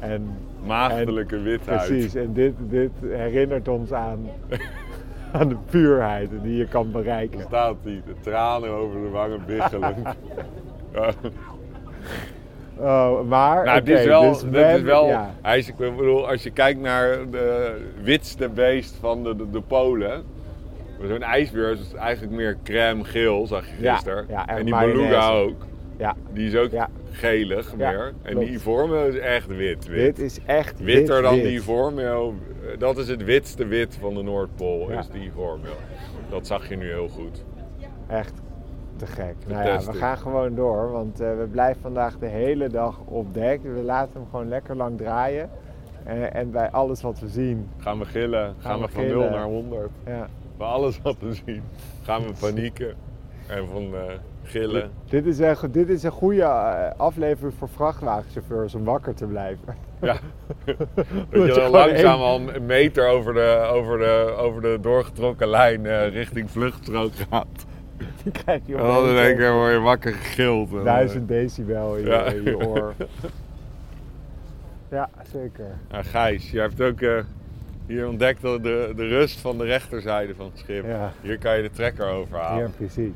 en 0.00 0.36
maagdelijke 0.66 1.38
witheid. 1.40 1.86
precies. 1.86 2.14
En 2.14 2.32
dit, 2.32 2.52
dit 2.58 2.90
herinnert 3.08 3.68
ons 3.68 3.92
aan, 3.92 4.28
aan 5.32 5.48
de 5.48 5.56
puurheid 5.70 6.30
die 6.42 6.56
je 6.56 6.66
kan 6.68 6.90
bereiken. 6.92 7.40
staat 7.40 7.76
hij, 7.82 8.02
de 8.06 8.14
tranen 8.20 8.70
over 8.70 9.00
de 9.02 9.08
wangen 9.08 9.40
biggelend. 9.46 9.96
ja. 10.94 11.10
Oh, 12.76 13.28
maar 13.28 13.64
Nou, 13.64 13.82
dit 13.82 13.98
is 13.98 14.04
wel, 14.04 14.32
dus 14.32 14.40
dit 14.50 14.66
is 14.76 14.82
wel 14.82 15.06
ja. 15.06 15.34
hij 15.42 15.58
is, 15.58 15.68
ik 15.68 15.76
bedoel, 15.76 16.28
als 16.28 16.42
je 16.42 16.50
kijkt 16.50 16.80
naar 16.80 17.30
de 17.30 17.76
witste 18.02 18.48
beest 18.48 18.96
van 19.00 19.22
de, 19.24 19.36
de, 19.36 19.50
de 19.50 19.60
Polen. 19.60 20.22
Zo'n 21.08 21.22
ijsbeer 21.22 21.70
is 21.70 21.92
eigenlijk 21.94 22.32
meer 22.32 22.56
crème 22.62 23.04
geel, 23.04 23.46
zag 23.46 23.66
je 23.66 23.88
gisteren. 23.90 24.24
ja, 24.28 24.46
en 24.46 24.56
en 24.58 24.64
die 24.64 24.78
beluga 24.78 25.30
ook. 25.30 25.66
Ja, 25.98 26.14
Die 26.32 26.46
is 26.46 26.56
ook 26.56 26.70
gelig 27.10 27.76
meer. 27.76 28.12
En 28.22 28.38
die 28.38 28.48
Ivormeo 28.50 29.06
is 29.08 29.18
echt 29.18 29.46
wit. 29.46 29.86
wit. 29.86 30.16
dit 30.16 30.18
is 30.18 30.38
echt 30.46 30.80
Witter 30.80 31.14
wit, 31.14 31.24
dan 31.24 31.34
wit. 31.34 31.42
die 31.44 31.52
Ivormeo. 31.52 32.34
Eh, 32.62 32.78
Dat 32.78 32.98
is 32.98 33.08
het 33.08 33.24
witste 33.24 33.66
wit 33.66 33.96
van 34.00 34.14
de 34.14 34.22
Noordpool, 34.22 34.88
is 34.90 35.08
die 35.08 35.22
Ivormeo. 35.22 35.72
Dat 36.30 36.46
zag 36.46 36.68
je 36.68 36.76
nu 36.76 36.86
heel 36.88 37.08
goed. 37.08 37.44
Echt 38.06 38.32
te 38.96 39.06
gek. 39.06 39.34
Nou 39.46 39.66
ja, 39.66 39.78
we 39.80 39.92
gaan 39.92 40.16
gewoon 40.18 40.54
door, 40.54 40.90
want 40.90 41.20
eh, 41.20 41.28
we 41.38 41.46
blijven 41.50 41.82
vandaag 41.82 42.18
de 42.18 42.26
hele 42.26 42.68
dag 42.68 43.00
op 43.04 43.34
dek. 43.34 43.62
We 43.62 43.82
laten 43.82 44.12
hem 44.14 44.26
gewoon 44.30 44.48
lekker 44.48 44.76
lang 44.76 44.96
draaien. 44.98 45.50
Eh, 46.04 46.34
en 46.34 46.50
bij 46.50 46.70
alles 46.70 47.02
wat 47.02 47.20
we 47.20 47.28
zien, 47.28 47.68
Gaan 47.78 47.98
we 47.98 48.04
gillen, 48.04 48.54
gaan, 48.58 48.80
we 48.80 48.86
we 48.86 48.92
van 48.92 49.02
gillen. 49.02 49.18
0 49.18 49.30
naar 49.30 49.44
100. 49.46 49.90
ja. 50.06 50.28
Bij 50.58 50.66
alles 50.66 51.00
wat 51.02 51.16
we 51.20 51.32
zien, 51.46 51.62
gaan 52.02 52.22
we 52.22 52.32
panieken. 52.40 52.94
En 53.46 53.66
van 53.72 53.94
eh, 53.94 54.00
gillen. 54.42 54.90
Dit 55.08 55.26
is, 55.26 55.38
een, 55.38 55.56
go- 55.56 55.70
dit 55.70 55.88
is 55.88 56.02
een 56.02 56.10
goede 56.10 56.42
eh, 56.42 56.90
aflevering 56.96 57.54
voor 57.58 57.68
vrachtwagenchauffeurs 57.68 58.74
om 58.74 58.84
wakker 58.84 59.14
te 59.14 59.26
blijven. 59.26 59.76
Ja. 60.00 60.16
dat 61.30 61.54
je 61.54 61.68
langzaam 61.70 61.94
één- 61.94 62.06
al 62.20 62.40
een 62.54 62.66
meter 62.66 63.08
over 63.08 63.34
de, 63.34 63.68
over 63.72 63.98
de, 63.98 64.34
over 64.38 64.62
de 64.62 64.78
doorgetrokken 64.80 65.48
lijn 65.48 65.86
eh, 65.86 66.08
richting 66.08 66.50
vluchtstrook 66.50 67.12
gaat. 67.30 67.64
Die 68.22 68.32
krijg 68.32 68.60
je 68.66 68.76
En 68.76 68.82
dan 69.38 69.52
word 69.54 69.72
je 69.72 69.80
wakker 69.80 70.12
gegild. 70.12 70.72
En, 70.72 70.84
duizend 70.84 71.28
decibel 71.28 71.96
in 71.96 72.02
je, 72.04 72.10
Ja. 72.10 72.24
in 72.24 72.42
je 72.42 72.66
oor. 72.66 72.94
Ja, 74.90 75.10
zeker. 75.32 75.66
Ja, 75.90 76.02
Gijs, 76.02 76.50
jij 76.50 76.62
hebt 76.62 76.80
ook 76.80 77.00
hier 77.86 78.08
ontdekt 78.08 78.42
dat 78.42 78.62
de, 78.62 78.92
de 78.96 79.06
rust 79.08 79.40
van 79.40 79.58
de 79.58 79.64
rechterzijde 79.64 80.34
van 80.34 80.46
het 80.46 80.58
schip. 80.58 80.84
Ja. 80.84 81.12
Hier 81.22 81.38
kan 81.38 81.56
je 81.56 81.62
de 81.62 81.70
trekker 81.70 82.06
overhalen. 82.06 82.62
Ja, 82.64 82.70
precies. 82.76 83.12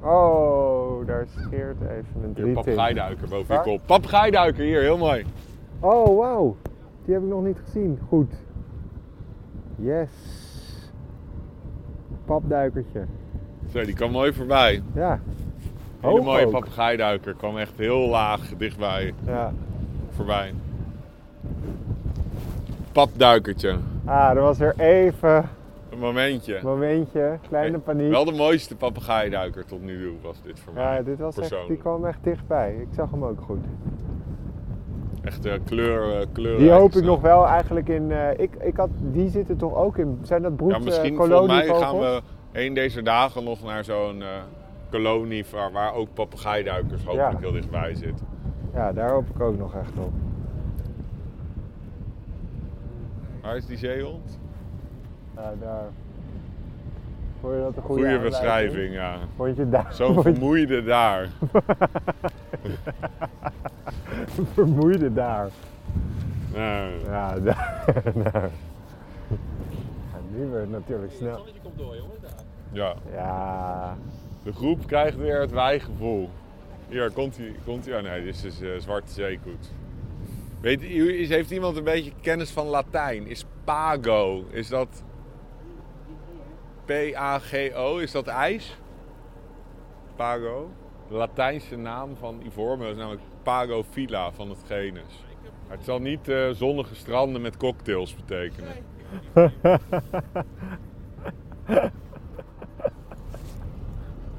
Oh, 0.00 1.06
daar 1.06 1.26
scheert 1.28 1.80
even 1.80 2.04
een 2.14 2.22
Hier, 2.24 2.34
drieting. 2.34 2.54
papegaaiduiker 2.54 3.28
boven 3.28 3.46
je 3.46 3.52
Waar? 3.54 3.62
kop. 3.62 3.80
Papegaaiduiker 3.86 4.64
hier, 4.64 4.80
heel 4.80 4.98
mooi. 4.98 5.24
Oh, 5.80 6.04
wow. 6.06 6.56
Die 7.04 7.14
heb 7.14 7.22
ik 7.22 7.28
nog 7.28 7.44
niet 7.44 7.58
gezien. 7.64 7.98
Goed. 8.08 8.32
Yes. 9.76 10.10
Papduikertje. 12.24 13.04
Zo, 13.72 13.84
die 13.84 13.94
kwam 13.94 14.10
mooi 14.10 14.32
voorbij. 14.32 14.82
Ja. 14.94 15.20
Hele 16.00 16.22
mooie 16.22 16.48
papegaaiduiker. 16.48 17.34
Kwam 17.34 17.56
echt 17.58 17.78
heel 17.78 18.08
laag 18.08 18.56
dichtbij 18.56 19.14
Ja. 19.24 19.52
Voorbij. 20.16 20.52
Papduikertje. 22.92 23.76
Ah, 24.04 24.30
er 24.36 24.40
was 24.42 24.58
weer 24.58 24.74
even 24.78 25.48
Een 25.90 25.98
momentje. 25.98 26.60
momentje. 26.62 27.38
Kleine 27.48 27.78
paniek. 27.78 28.10
Wel 28.10 28.24
de 28.24 28.32
mooiste 28.32 28.76
papegaaiduiker 28.76 29.64
tot 29.64 29.82
nu 29.82 30.02
toe 30.02 30.14
was 30.22 30.42
dit 30.42 30.60
voor 30.60 30.72
mij. 30.72 30.96
Ja, 30.96 31.02
dit 31.02 31.18
was 31.18 31.38
echt, 31.38 31.54
die 31.68 31.76
kwam 31.76 32.04
echt 32.06 32.18
dichtbij. 32.22 32.74
Ik 32.80 32.88
zag 32.94 33.10
hem 33.10 33.24
ook 33.24 33.40
goed. 33.46 33.64
Echt 35.22 35.44
eh, 35.46 35.52
kleur, 35.64 36.20
eh, 36.20 36.26
kleur. 36.32 36.58
Die 36.58 36.70
hoop 36.70 36.92
ik 36.92 37.04
nog 37.04 37.20
wel 37.20 37.46
eigenlijk 37.46 37.88
in. 37.88 38.10
eh, 38.12 38.30
ik, 38.38 38.50
ik 38.60 38.76
had, 38.76 38.88
die 39.00 39.30
zitten 39.30 39.56
toch 39.56 39.74
ook 39.74 39.96
in. 39.98 40.18
Zijn 40.22 40.42
dat 40.42 40.56
broed 40.56 40.70
Ja, 40.72 40.78
misschien 40.78 41.16
volgens 41.16 41.46
mij 41.46 41.66
gaan 41.66 41.98
we 41.98 42.20
een 42.52 42.74
deze 42.74 43.02
dagen 43.02 43.44
nog 43.44 43.62
naar 43.64 43.84
zo'n 43.84 44.22
kolonie 44.90 45.44
waar, 45.52 45.72
waar 45.72 45.94
ook 45.94 46.08
papegaaiduikers 46.14 47.04
hopelijk 47.04 47.32
Ja. 47.32 47.38
heel 47.38 47.52
dichtbij 47.52 47.94
zitten. 47.94 48.26
Ja, 48.76 48.92
daar 48.92 49.10
hoop 49.10 49.28
ik 49.34 49.40
ook 49.40 49.58
nog 49.58 49.74
echt 49.74 49.92
op. 49.98 50.12
Waar 53.42 53.56
is 53.56 53.66
die 53.66 53.76
zeehond? 53.76 54.38
Ja, 55.36 55.52
daar. 55.60 55.84
Vond 57.40 57.54
je 57.54 57.60
dat 57.60 57.76
een 57.76 57.82
goede 57.82 58.18
beschrijving, 58.18 58.94
ja. 58.94 59.16
Vond 59.36 59.56
je 59.56 59.68
daar? 59.68 59.92
Zo'n 59.94 60.14
je- 60.14 60.22
vermoeide 60.22 60.84
daar. 60.84 61.28
vermoeide 64.54 65.12
daar. 65.12 65.48
Nou, 66.54 66.90
Ja, 67.04 67.38
daar. 67.40 67.84
nou. 68.14 68.44
Ja, 70.12 70.18
nu 70.30 70.46
werd 70.46 70.62
het 70.62 70.70
natuurlijk 70.70 71.12
snel. 71.12 71.36
zonnetje 71.36 71.60
komt 71.62 71.78
door, 71.78 71.96
jongen. 71.96 72.16
Daar. 72.22 72.32
ja. 72.72 72.94
Ja, 73.12 73.94
De 74.42 74.52
groep 74.52 74.86
krijgt 74.86 75.16
weer 75.16 75.40
het 75.40 75.50
wijgevoel. 75.50 76.28
Hier, 76.88 77.10
komt 77.10 77.36
hij. 77.36 77.54
Komt 77.64 77.86
hij. 77.86 77.96
Oh 77.96 78.02
nee, 78.02 78.24
dit 78.24 78.44
is 78.44 78.60
eh, 78.60 78.68
zwarte 78.78 79.12
zeekoet. 79.12 79.72
Weet, 80.60 80.80
heeft 81.28 81.50
iemand 81.50 81.76
een 81.76 81.84
beetje 81.84 82.12
kennis 82.20 82.50
van 82.50 82.66
Latijn? 82.66 83.26
Is 83.26 83.44
pago, 83.64 84.44
is 84.50 84.68
dat... 84.68 85.04
P-A-G-O, 86.84 87.98
is 87.98 88.10
dat 88.10 88.26
ijs? 88.26 88.78
Pago. 90.16 90.70
Latijnse 91.08 91.76
naam 91.76 92.16
van 92.16 92.40
Ivormeo 92.44 92.90
is 92.90 92.96
namelijk 92.96 93.22
Pago 93.42 93.84
Villa 93.90 94.32
van 94.32 94.50
het 94.50 94.62
genus. 94.66 95.24
Het 95.68 95.84
zal 95.84 95.98
niet 95.98 96.28
eh, 96.28 96.50
zonnige 96.50 96.94
stranden 96.94 97.42
met 97.42 97.56
cocktails 97.56 98.16
betekenen. 98.16 98.72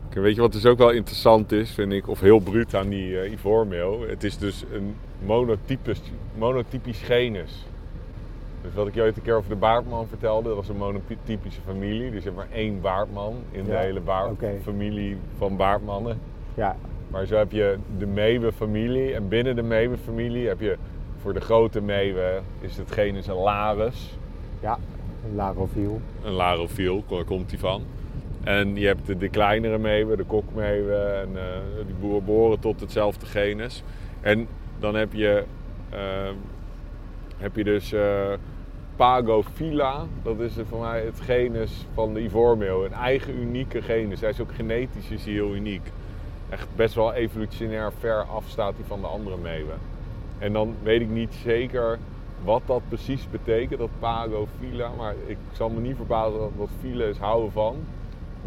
Kijk, 0.10 0.26
Weet 0.26 0.36
je 0.36 0.42
wat 0.42 0.52
dus 0.52 0.66
ook 0.66 0.78
wel 0.78 0.90
interessant 0.92 1.52
is, 1.52 1.72
vind 1.72 1.92
ik, 1.92 2.08
of 2.08 2.20
heel 2.20 2.40
bruut 2.40 2.76
aan 2.76 2.90
die 2.90 3.32
ivoormeel? 3.32 4.02
Het 4.08 4.24
is 4.24 4.38
dus 4.38 4.64
een 4.74 4.96
monotypisch, 5.26 6.02
monotypisch 6.38 7.02
genus. 7.02 7.66
Dus 8.62 8.74
wat 8.74 8.88
ik 8.88 8.94
je 8.96 9.02
ooit 9.02 9.16
een 9.18 9.22
keer 9.24 9.36
over 9.36 9.50
de 9.50 9.56
baardman 9.56 10.08
vertelde, 10.08 10.48
dat 10.48 10.58
was 10.58 10.70
een 10.70 10.78
monotypische 10.78 11.62
familie. 11.66 12.12
Dus 12.12 12.24
je 12.24 12.30
hebt 12.30 12.36
maar 12.36 12.58
één 12.58 12.82
baardman 12.82 13.36
in 13.52 13.64
de 13.64 13.76
hele 13.78 14.00
baard- 14.00 14.30
familie 14.64 15.18
van 15.38 15.56
baardmannen. 15.58 16.20
Ja, 16.54 16.76
Maar 17.12 17.26
zo 17.26 17.36
heb 17.36 17.52
je 17.52 17.78
de 17.98 18.06
meeuwenfamilie 18.06 19.14
en 19.14 19.28
binnen 19.28 19.56
de 19.56 19.62
meeuwenfamilie 19.64 20.48
heb 20.48 20.60
je 20.60 20.78
voor 21.22 21.34
de 21.34 21.40
grote 21.42 21.82
meeuwen 21.82 22.44
is 22.60 22.78
het 22.78 22.92
genus 22.92 23.28
een 23.28 23.36
Larus. 23.36 24.18
ja. 24.62 24.78
Larofiel. 25.36 26.02
Een 26.24 26.32
larofiel, 26.32 27.04
daar 27.08 27.24
komt 27.24 27.50
die 27.50 27.60
van. 27.60 27.82
En 28.48 28.76
je 28.76 28.88
hebt 28.88 29.20
de, 29.20 29.30
kleinere 29.30 29.78
meeuwen, 29.78 30.18
de 30.18 30.24
kokmeeuwen, 30.24 31.20
en, 31.20 31.30
eh, 31.36 31.86
die 31.86 32.22
behoren 32.22 32.60
tot 32.60 32.80
hetzelfde 32.80 33.26
genus. 33.26 33.84
En 34.22 34.48
dan 34.80 34.96
heb 34.96 35.14
je, 35.14 35.44
eh, 35.90 36.32
heb 37.38 37.56
je 37.56 37.64
dus 37.64 37.94
eh, 37.94 38.34
Pagophyla, 38.96 40.06
dat 40.24 40.40
is 40.40 40.54
voor 40.70 40.80
mij 40.80 41.02
het 41.06 41.20
genus 41.20 41.86
van 41.94 42.14
de 42.14 42.22
ivoormeel. 42.22 42.86
Een 42.86 42.94
eigen 42.94 43.40
unieke 43.40 43.82
genus. 43.82 44.22
Hij 44.22 44.30
is 44.30 44.42
ook 44.42 44.54
genetisch 44.54 45.10
is 45.10 45.26
heel 45.26 45.56
uniek. 45.56 45.92
Echt 46.50 46.68
best 46.76 46.96
wel 46.96 47.14
evolutionair 47.14 47.92
ver 48.00 48.24
af 48.24 48.44
staat 48.48 48.74
hij 48.76 48.86
van 48.86 49.02
de 49.02 49.08
andere 49.08 49.38
meeuwen. 49.38 49.78
En 50.38 50.54
dan 50.54 50.76
weet 50.84 51.02
ik 51.02 51.10
niet 51.10 51.34
zeker 51.34 51.98
wat 52.44 52.62
dat 52.66 52.82
precies 52.88 53.30
betekent, 53.30 53.80
dat 53.80 54.00
Pagophyla. 54.00 54.92
Maar 54.98 55.14
ik 55.26 55.38
zal 55.52 55.70
me 55.70 55.80
niet 55.80 55.96
verbazen 55.96 56.40
dat 56.58 56.70
file 56.82 57.10
is 57.10 57.18
houden 57.18 57.52
van. 57.52 57.76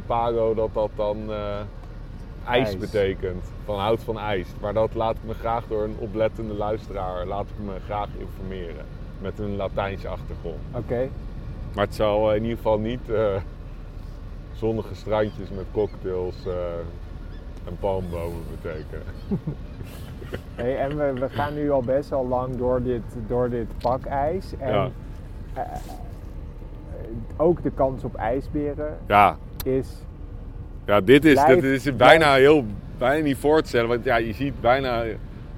Pago 0.07 0.55
dat 0.55 0.75
dat 0.75 0.91
dan 0.97 1.17
eh, 1.31 1.55
ijs, 2.47 2.69
IJs. 2.69 2.79
betekent. 2.79 3.45
Van 3.65 3.79
houdt 3.79 4.03
van 4.03 4.19
ijs. 4.19 4.49
Maar 4.61 4.73
dat 4.75 4.95
laat 4.95 5.15
ik 5.17 5.25
me 5.27 5.35
graag 5.35 5.65
door 5.69 5.85
een 5.85 5.97
oplettende 5.99 6.55
luisteraar 6.55 7.27
laat 7.27 7.47
ik 7.47 7.65
me 7.65 7.73
graag 7.85 8.09
informeren. 8.19 8.85
Met 9.21 9.39
een 9.39 9.57
Latijnse 9.57 10.09
achtergrond. 10.09 10.59
Oké. 10.73 11.09
Maar 11.75 11.85
het 11.85 11.95
zal 11.95 12.35
in 12.35 12.43
ieder 12.43 12.57
geval 12.57 12.79
niet 12.79 13.11
eh, 13.11 13.35
zonnige 14.53 14.95
strandjes 14.95 15.51
met 15.51 15.65
cocktails 15.73 16.47
eh, 16.47 16.53
en 17.67 17.77
palmbomen 17.81 18.43
betekenen. 18.61 19.05
Hey, 20.55 20.79
en 20.79 20.97
we, 20.97 21.13
we 21.21 21.29
gaan 21.29 21.55
nu 21.55 21.71
al 21.71 21.81
best 21.83 22.09
wel 22.11 22.27
lang 22.29 22.57
door 22.57 22.83
dit, 22.83 23.03
door 23.27 23.51
dit 23.51 23.67
pakijs. 23.79 24.53
En 24.59 24.73
Ja. 24.73 24.91
eh, 25.55 25.63
eh, 25.63 25.69
ook 27.37 27.63
de 27.63 27.71
kans 27.71 28.05
op 28.05 28.15
ijsberen 28.15 28.99
Ja, 29.07 29.37
is. 29.67 29.89
Ja, 30.87 31.01
dit 31.01 31.25
is, 31.25 31.45
dit 31.45 31.65
is 31.65 31.97
bijna 31.97 32.35
heel 32.35 32.65
bijna 32.99 33.25
niet 33.25 33.37
voor 33.37 33.63
te 33.63 33.69
stellen. 33.69 33.89
Want 33.89 34.05
ja, 34.05 34.17
je 34.17 34.33
ziet 34.33 34.61
bijna. 34.61 35.03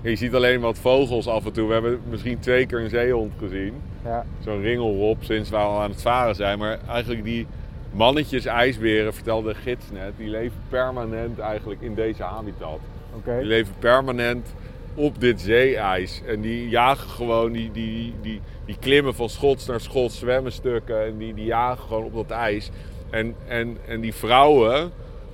Je 0.02 0.16
ziet 0.16 0.35
alleen 0.35 0.61
wat 0.61 0.78
vogels 0.78 1.28
af 1.28 1.44
en 1.44 1.52
toe. 1.52 1.66
We 1.66 1.73
hebben 1.73 2.00
misschien 2.11 2.38
twee 2.38 2.66
keer 2.66 2.80
een 2.80 2.90
zeehond 2.90 3.32
gezien. 3.38 3.75
Ja, 4.04 4.25
Zo'n 4.40 4.61
ringelrop 4.61 5.16
sinds 5.21 5.50
we 5.50 5.56
al 5.56 5.80
aan 5.80 5.90
het 5.90 6.02
varen 6.02 6.35
zijn. 6.35 6.59
Maar 6.59 6.78
eigenlijk 6.88 7.25
die 7.25 7.47
mannetjes 7.92 8.44
ijsberen, 8.44 9.14
vertelde 9.14 9.52
de 9.52 9.59
gids 9.59 9.90
net, 9.92 10.12
die 10.16 10.28
leven 10.28 10.59
permanent 10.68 11.38
eigenlijk 11.38 11.80
in 11.80 11.94
deze 11.94 12.23
habitat. 12.23 12.78
Die 13.25 13.44
leven 13.44 13.75
permanent 13.78 14.54
op 14.94 15.21
dit 15.21 15.40
zeeijs. 15.40 16.23
En 16.26 16.40
die 16.40 16.68
jagen 16.68 17.11
gewoon, 17.11 17.52
die, 17.52 17.71
die, 17.73 18.14
die, 18.23 18.40
die 18.66 18.76
klimmen 18.80 19.14
van 19.14 19.28
schots 19.28 19.66
naar 19.66 19.80
schots, 19.80 20.18
zwemmen 20.18 20.52
stukken. 20.52 21.04
En 21.06 21.18
die, 21.18 21.35
die 21.35 21.44
jagen 21.44 21.87
gewoon 21.87 22.04
op 22.04 22.14
dat 22.14 22.30
ijs. 22.30 22.71
En, 23.12 23.35
en, 23.47 23.76
en 23.87 24.00
die 24.00 24.14
vrouwen, 24.14 24.92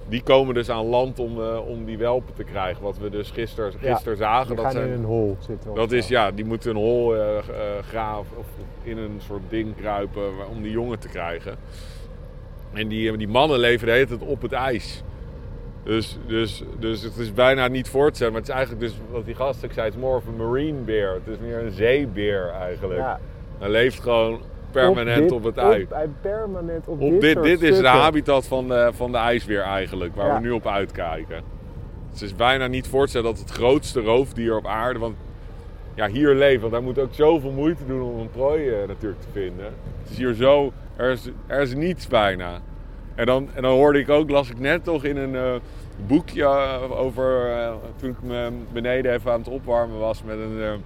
die 0.09 0.23
komen 0.23 0.55
dus 0.55 0.71
aan 0.71 0.85
land 0.85 1.19
om, 1.19 1.41
eh, 1.41 1.69
om 1.69 1.85
die 1.85 1.99
welpen 1.99 2.35
te 2.35 2.45
krijgen. 2.45 2.83
Wat 2.83 2.99
we 2.99 3.11
dus 3.11 3.31
gisteren 3.31 3.73
Ja, 3.81 3.95
gister 3.95 4.17
zagen. 4.17 4.49
We 4.49 4.55
Dat, 4.55 4.65
gaan 4.65 4.73
zijn, 4.73 4.87
in 4.89 4.93
een 4.93 5.05
hol 5.05 5.37
zitten. 5.41 5.75
dat 5.75 5.93
is, 5.93 6.09
ja, 6.09 6.31
die 6.31 6.45
moeten 6.45 6.71
een 6.71 6.77
hol 6.77 7.17
eh, 7.17 7.39
graven 7.89 8.37
of 8.37 8.47
in 8.83 8.99
een 8.99 9.21
soort 9.27 9.43
ding 9.49 9.77
kruipen 9.77 10.49
om 10.51 10.63
die 10.63 10.71
jongen 10.71 10.99
te 10.99 11.09
krijgen. 11.09 11.57
En 12.73 12.89
die, 12.89 13.17
die 13.17 13.29
mannen 13.29 13.59
leven 13.59 13.87
de 13.87 13.93
hele 13.93 14.07
tijd 14.07 14.21
op 14.23 14.43
het 14.43 14.53
ijs. 14.53 15.03
Dus, 15.83 16.19
dus, 16.27 16.63
dus 16.79 17.03
het 17.03 17.17
is 17.17 17.33
bijna 17.33 17.69
niet 17.69 17.89
voor 17.89 18.09
te 18.09 18.15
stellen. 18.15 18.33
Maar 18.33 18.43
het 18.43 18.51
is 18.51 18.57
eigenlijk 18.57 18.87
dus, 18.87 19.01
wat 19.11 19.25
die 19.25 19.35
gast 19.35 19.65
ook 19.65 19.73
zei, 19.73 19.87
het 19.87 19.95
is 19.95 20.01
more 20.01 20.17
of 20.17 20.27
een 20.27 20.37
marine 20.37 20.79
bear. 20.81 21.15
Het 21.15 21.27
is 21.27 21.39
meer 21.39 21.59
een 21.59 21.71
zeebeer 21.71 22.49
eigenlijk. 22.61 23.01
Ja. 23.01 23.21
Hij 23.59 23.69
leeft 23.69 24.01
gewoon 24.01 24.41
permanent 24.71 25.23
dit- 25.23 25.33
op, 25.33 25.45
het 25.45 25.57
ijs. 25.57 25.83
Op, 25.83 26.09
permanent 26.21 26.87
op, 26.89 27.01
Op 27.01 27.21
dit, 27.21 27.43
dit, 27.43 27.63
is 27.63 27.79
de 27.79 27.87
habitat 27.87 28.47
van 28.47 28.69
de, 28.69 28.91
van 28.95 29.13
de 29.13 29.19
ijsbeer 29.19 29.61
eigenlijk, 29.61 30.15
waar 30.17 30.27
Ja. 30.27 30.35
we 30.35 30.41
nu 30.41 30.51
op 30.51 30.67
uitkijken. 30.67 31.43
Het 32.11 32.23
is 32.23 32.37
bijna 32.37 32.67
niet 32.67 32.87
voor 32.89 33.03
te 33.05 33.09
stellen 33.09 33.31
dat 33.31 33.39
het 33.39 33.51
grootste 33.51 34.01
roofdier 34.01 34.57
op 34.57 34.67
aarde, 34.67 34.99
want 34.99 35.17
ja, 35.95 36.09
hier 36.09 36.35
leven, 36.35 36.61
want 36.61 36.73
hij 36.73 36.83
moet 36.83 36.99
ook 36.99 37.15
zoveel 37.15 37.51
moeite 37.51 37.87
doen 37.87 38.03
om 38.03 38.19
een 38.19 38.31
prooi 38.31 38.69
eh, 38.69 38.89
natuurlijk 38.89 39.21
te 39.21 39.29
vinden. 39.33 39.65
Het 40.03 40.11
is 40.11 40.17
hier 40.17 40.35
zo, 40.35 40.73
er 40.97 41.11
is, 41.11 41.31
er 41.47 41.61
is 41.61 41.75
niets 41.75 42.07
bijna. 42.07 42.61
En 43.15 43.27
dan, 43.27 43.49
en 43.55 43.63
dan 43.63 43.73
hoorde 43.73 43.99
ik 43.99 44.09
ook, 44.09 44.31
las 44.31 44.51
ik 44.51 44.59
net 44.59 44.85
nog 44.85 45.05
in 45.05 45.17
een 45.17 45.35
eh, 45.37 45.55
boekje 46.07 46.43
eh, 46.43 47.01
over, 47.01 47.51
toen 47.97 48.11
ik 48.11 48.23
me 48.23 48.49
beneden 48.73 49.13
even 49.13 49.33
aan 49.33 49.39
het 49.39 49.49
opwarmen 49.49 49.99
was 49.99 50.23
met 50.23 50.37
een, 50.39 50.83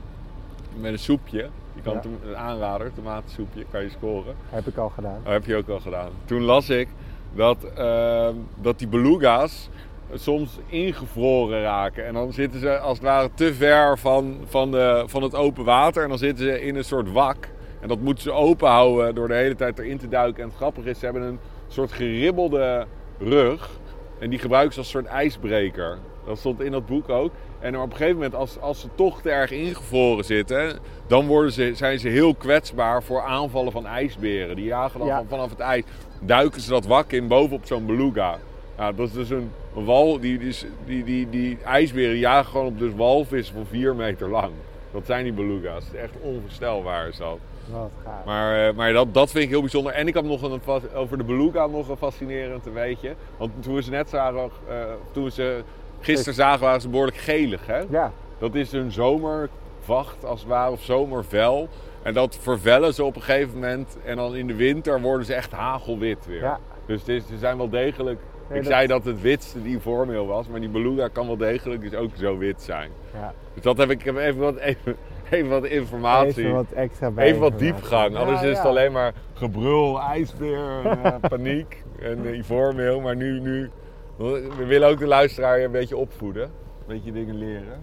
met 0.81 0.93
een 0.93 0.99
soepje. 0.99 1.49
Je 1.75 1.83
kan 1.83 1.93
Ja. 1.95 2.01
tom- 2.01 2.19
een 2.27 2.37
aanrader, 2.37 2.93
tomatensoepje, 2.95 3.65
kan 3.71 3.83
je 3.83 3.89
scoren. 3.91 4.35
Heb 4.49 4.67
ik 4.67 4.77
al 4.77 4.89
gedaan. 4.89 5.21
Dat 5.25 5.33
heb 5.33 5.45
je 5.47 5.57
ook 5.57 5.69
al 5.69 5.81
gedaan. 5.81 6.11
Toen 6.25 6.43
las 6.43 6.69
ik 6.71 6.89
dat, 7.35 7.65
ehm, 7.77 8.35
dat 8.61 8.79
die 8.79 8.89
beluga's 8.89 9.69
soms 10.15 10.59
ingevroren 10.67 11.63
raken. 11.63 12.07
En 12.07 12.15
dan 12.15 12.33
zitten 12.33 12.61
ze 12.61 12.79
als 12.79 12.99
het 12.99 13.07
ware 13.07 13.31
te 13.35 13.55
ver 13.55 13.99
van, 13.99 14.37
van, 14.45 14.71
de, 14.71 15.03
van 15.07 15.23
het 15.23 15.35
open 15.35 15.65
water. 15.65 16.03
En 16.03 16.09
dan 16.09 16.19
zitten 16.19 16.45
ze 16.45 16.61
in 16.63 16.77
een 16.77 16.85
soort 16.85 17.13
wak. 17.13 17.49
En 17.81 17.89
dat 17.89 18.01
moeten 18.01 18.23
ze 18.23 18.33
open 18.33 18.69
houden 18.69 19.15
door 19.15 19.29
de 19.29 19.35
hele 19.35 19.55
tijd 19.55 19.79
erin 19.79 19.99
te 19.99 20.09
duiken. 20.09 20.43
En 20.43 20.49
het 20.49 20.57
grappige 20.57 20.91
is, 20.91 20.99
ze 20.99 21.05
hebben 21.05 21.23
een 21.23 21.39
soort 21.69 21.93
geribbelde 21.93 22.87
rug. 23.19 23.71
En 24.19 24.31
die 24.31 24.39
gebruiken 24.39 24.73
ze 24.73 24.79
als 24.79 24.89
soort 24.91 25.07
ijsbreker. 25.07 25.99
Dat 26.27 26.39
stond 26.39 26.61
in 26.61 26.73
dat 26.73 26.87
boek 26.87 27.09
ook. 27.09 27.33
En 27.63 27.77
op 27.79 27.91
een 27.91 27.97
gegeven 27.97 28.15
moment, 28.15 28.35
als, 28.35 28.61
als 28.61 28.81
ze 28.81 28.87
toch 28.95 29.23
te 29.23 29.31
erg 29.31 29.51
ingevroren 29.51 30.25
zitten, 30.25 30.79
dan 31.07 31.27
worden 31.27 31.53
ze, 31.53 31.73
zijn 31.75 31.99
ze 31.99 32.09
heel 32.09 32.35
kwetsbaar 32.35 33.03
voor 33.03 33.23
aanvallen 33.23 33.73
van 33.73 33.87
ijsberen. 33.87 34.57
Die 34.57 34.65
jagen 34.65 34.99
dan 34.99 35.09
Ja. 35.09 35.17
van, 35.17 35.27
vanaf 35.29 35.51
het 35.51 35.59
ijs, 35.61 35.85
duiken 36.21 36.61
ze 36.61 36.71
dat 36.71 36.87
wak 36.87 37.13
in 37.13 37.29
bovenop 37.29 37.67
zo'n 37.67 37.87
beluga. 37.87 38.39
Ja, 38.79 38.93
dat 38.93 39.07
is 39.07 39.13
dus 39.13 39.31
een, 39.31 39.51
een 39.77 39.85
wal, 39.85 40.21
die, 40.21 40.39
die, 40.39 40.55
die, 40.87 41.05
die, 41.05 41.29
die 41.31 41.59
ijsberen 41.65 42.17
jagen 42.17 42.51
gewoon 42.51 42.67
op 42.67 42.79
dus 42.79 42.93
walvissen 42.97 43.55
van 43.55 43.67
4 43.67 43.95
meter 43.95 44.29
lang. 44.29 44.51
Dat 44.93 45.07
zijn 45.07 45.25
die 45.25 45.33
beluga's. 45.33 45.85
Het 45.85 45.95
is 45.95 46.01
echt 46.01 46.13
onvoorstelbaar 46.21 47.09
is 47.09 47.17
dat. 47.17 47.39
Wat 47.71 47.91
gaaf. 48.05 48.25
Maar, 48.25 48.69
eh, 48.69 48.75
maar 48.75 48.93
dat, 48.93 49.15
dat 49.15 49.31
vind 49.31 49.45
ik 49.45 49.51
heel 49.51 49.61
bijzonder. 49.61 49.93
En 49.93 50.07
ik 50.09 50.15
had 50.15 50.25
nog 50.25 50.43
een, 50.43 50.61
over 50.95 51.19
de 51.19 51.25
beluga 51.25 51.67
nog 51.67 51.89
een 51.89 51.97
fascinerend 51.97 52.65
weetje. 52.73 53.15
Want 53.37 53.51
toen 53.63 53.75
we 53.75 53.83
ze 53.83 53.91
net 53.91 54.09
zagen, 54.09 54.51
eh, 54.69 54.75
toen 55.13 55.25
we 55.25 55.31
ze 55.31 55.63
gisteren 56.05 56.35
zagen, 56.35 56.61
waren 56.61 56.81
ze 56.81 56.89
behoorlijk 56.89 57.17
gelig. 57.17 57.67
Hè? 57.67 57.81
Ja, 57.91 58.13
Dat 58.39 58.55
is 58.55 58.73
een 58.73 58.93
zomervacht 58.93 60.25
als 60.25 60.41
het 60.41 60.49
ware, 60.49 60.71
of 60.71 60.83
zomervel. 60.83 61.69
En 62.03 62.15
dat 62.15 62.39
vervellen 62.41 62.95
ze 62.95 63.05
op 63.05 63.17
een 63.17 63.23
gegeven 63.23 63.55
moment. 63.55 63.97
En 64.05 64.17
dan 64.17 64.37
in 64.37 64.47
de 64.47 64.55
winter 64.55 65.01
worden 65.01 65.27
ze 65.27 65.35
echt 65.35 65.53
hagelwit 65.53 66.27
weer. 66.27 66.41
Ja. 66.41 66.59
Dus 66.87 67.01
het 67.01 67.09
is, 67.09 67.27
ze 67.27 67.39
zijn 67.39 67.57
wel 67.57 67.69
degelijk... 67.69 68.19
Nee, 68.49 68.59
ik 68.59 68.65
dat- 68.65 68.73
zei 68.75 68.87
dat 68.87 69.05
het 69.05 69.21
witste 69.21 69.63
die 69.63 69.79
vormeel 69.79 70.27
was, 70.27 70.49
maar 70.49 70.61
die 70.61 70.69
beluga 70.69 71.09
kan 71.09 71.27
wel 71.27 71.37
degelijk 71.37 71.81
dus 71.81 71.95
ook 71.95 72.11
zo 72.17 72.39
wit 72.39 72.63
zijn. 72.63 72.91
ja. 73.15 73.33
Dus 73.55 73.63
dat 73.63 73.77
heb 73.79 73.91
ik, 73.91 73.99
ik 73.99 74.05
heb 74.05 74.17
even 74.17 74.41
wat, 74.41 74.57
even, 74.71 74.97
even 75.31 75.49
wat 75.49 75.65
informatie. 75.65 76.43
Even 76.45 76.55
wat 76.55 76.71
extra 76.75 77.11
bij. 77.11 77.25
Even 77.27 77.41
wat 77.41 77.59
diepgang. 77.59 78.17
Anders 78.17 78.41
Ja, 78.41 78.47
is 78.49 78.57
het 78.57 78.67
alleen 78.67 78.93
maar 78.93 79.13
gebrul, 79.35 80.01
ijsbeer, 80.01 80.81
en, 80.85 80.99
eh, 81.05 81.15
paniek 81.29 81.83
en 82.11 82.25
uh, 82.25 82.37
ivoormeel. 82.39 83.01
Maar 83.01 83.17
nu, 83.17 83.41
nu, 83.41 83.71
we 84.17 84.65
willen 84.67 84.89
ook 84.89 84.99
de 84.99 85.07
luisteraar 85.07 85.61
een 85.61 85.71
beetje 85.71 85.97
opvoeden. 85.97 86.43
Een 86.43 86.51
beetje 86.87 87.13
dingen 87.13 87.39
leren. 87.39 87.83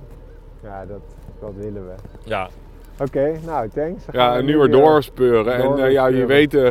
Ja, 0.64 0.86
dat, 0.86 1.02
dat 1.40 1.54
willen 1.56 1.88
we. 1.88 1.96
Ja, 2.24 2.50
Oké, 3.00 3.40
nou, 3.46 3.70
thanks. 3.70 4.06
Dan 4.06 4.22
ja 4.22 4.36
en 4.36 4.46
nu 4.46 4.58
weer 4.58 4.72
doorspeuren. 4.72 5.54
En 5.54 5.84
eh, 5.84 5.92
ja, 5.92 6.08
je 6.08 6.26
weet 6.26 6.54
eh, 6.54 6.70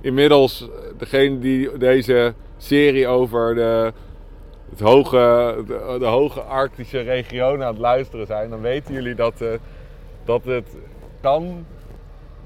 inmiddels, 0.00 0.62
eh, 0.62 0.68
degene 0.98 1.38
die 1.38 1.76
deze 1.76 2.34
serie 2.56 3.06
over 3.06 3.54
de, 3.54 3.92
het 4.70 4.80
hoge, 4.80 5.56
de, 5.66 5.96
de 5.98 6.04
hoge 6.04 6.40
arctische 6.40 7.00
regionen 7.00 7.66
aan 7.66 7.72
het 7.72 7.82
luisteren 7.82 8.26
zijn, 8.26 8.50
dan 8.50 8.60
weten 8.60 8.94
jullie 8.94 9.14
dat, 9.14 9.44
dat 10.24 10.44
het 10.44 10.76
kan 11.20 11.66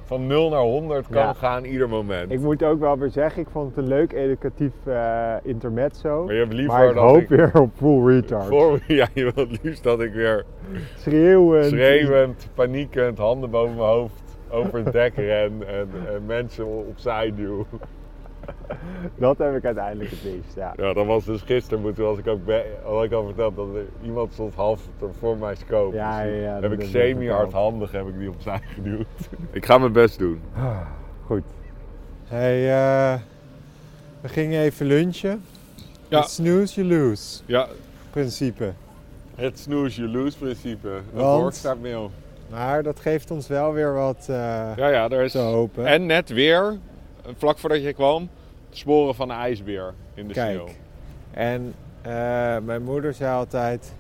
van 0.05 0.27
0 0.27 0.51
naar 0.51 0.61
100 0.61 1.07
kan 1.09 1.23
Ja. 1.23 1.33
gaan 1.33 1.65
ieder 1.65 1.88
moment. 1.88 2.33
Ik 2.33 2.41
moet 2.41 2.62
ook 2.65 2.81
wel 2.81 2.99
weer 2.99 3.11
zeggen, 3.11 3.43
ik 3.43 3.49
vond 3.53 3.69
het 3.69 3.85
een 3.85 3.88
leuk 3.91 4.12
educatief 4.12 4.73
eh, 4.85 5.35
intermezzo. 5.43 6.25
Maar 6.25 6.35
je 6.35 6.41
hebt 6.41 6.53
liever 6.53 6.75
maar 6.79 6.88
ik 6.88 6.95
dat 6.95 7.05
hoop 7.05 7.21
ik- 7.21 7.29
weer 7.29 7.51
op 7.61 7.71
full 7.77 8.05
retard. 8.07 8.45
Voor, 8.47 8.79
ja, 9.01 9.07
je 9.15 9.23
wilt 9.23 9.51
het 9.51 9.59
liefst 9.62 9.83
dat 9.83 10.01
ik 10.01 10.12
weer 10.12 10.45
Schreeuwend. 10.97 11.65
schreeuwend, 11.67 12.49
paniekend, 12.55 13.19
handen 13.19 13.51
boven 13.51 13.75
mijn 13.77 13.88
hoofd 13.88 14.23
over 14.51 14.79
het 14.85 14.93
dek 14.93 15.15
ren 15.27 15.53
en, 15.69 15.88
en 16.15 16.27
mensen 16.27 16.67
opzij 16.67 17.33
duw. 17.37 17.67
dat 19.18 19.38
heb 19.38 19.57
ik 19.57 19.64
uiteindelijk 19.64 20.11
het 20.11 20.22
liefst, 20.22 20.55
ja. 20.57 20.72
Ja, 20.76 20.92
dat 20.92 21.07
was 21.07 21.24
dus 21.24 21.42
gisteren, 21.42 21.94
toen 21.94 22.05
was 22.05 22.18
ik 22.18 22.26
ook 22.26 22.40
had 22.85 23.05
ik 23.05 23.12
al 23.12 23.24
verteld 23.24 23.57
dat 23.57 23.66
er 23.74 23.85
iemand 24.02 24.33
stond 24.33 24.55
half 24.55 24.81
voor 25.18 25.37
mijn 25.37 25.57
scope. 25.57 25.96
Ja, 25.96 26.22
Dus 26.22 26.33
ja, 26.33 26.37
ja, 26.40 26.55
heb 26.55 26.64
ik 26.64 26.70
heb 26.70 26.81
je 26.81 26.87
semi 26.87 27.14
verteld. 27.14 27.37
hardhandig 27.38 27.92
heb 27.92 28.07
ik 28.09 28.18
die 28.18 28.28
opzij 28.31 28.61
geduwd. 28.74 29.07
ik 29.50 29.64
ga 29.66 29.78
mijn 29.78 29.92
best 29.92 30.18
doen. 30.18 30.40
Goed. 31.26 31.42
Hey, 32.24 32.70
eh, 32.70 33.20
we 34.20 34.28
gingen 34.28 34.61
even 34.62 34.87
lunchen. 34.87 35.42
Ja. 36.09 36.20
Het 36.20 36.31
snooze, 36.31 36.85
you 36.85 36.98
lose, 37.00 37.40
Ja, 37.46 37.66
principe. 38.11 38.72
het 39.35 39.59
snooze 39.59 40.00
you 40.00 40.12
lose 40.12 40.38
principe. 40.38 40.88
Dat 41.12 41.22
Want? 41.22 41.40
woord 41.40 41.55
staat. 41.55 41.76
Maar 42.50 42.83
dat 42.83 43.00
geeft 43.00 43.31
ons 43.31 43.46
wel 43.48 43.72
weer 43.72 43.94
wat 43.94 44.26
eh, 44.28 44.37
Ja, 44.76 44.88
ja, 44.88 45.09
daar 45.09 45.24
is... 45.24 45.33
te 45.33 45.38
hopen. 45.38 45.87
En 45.87 46.07
net 46.07 46.28
weer, 46.28 46.78
vlak 47.37 47.59
voordat 47.59 47.83
je 47.83 47.93
kwam, 47.93 48.29
de 48.71 48.77
sporen 48.77 49.15
van 49.15 49.31
een 49.31 49.37
ijsbeer 49.37 49.95
in 50.15 50.27
de 50.29 50.33
Kijk. 50.35 50.51
sneeuw. 50.57 50.69
En 51.31 51.75
eh, 52.03 52.13
mijn 52.59 52.83
moeder 52.83 53.15
zei 53.15 53.35
altijd, 53.35 53.95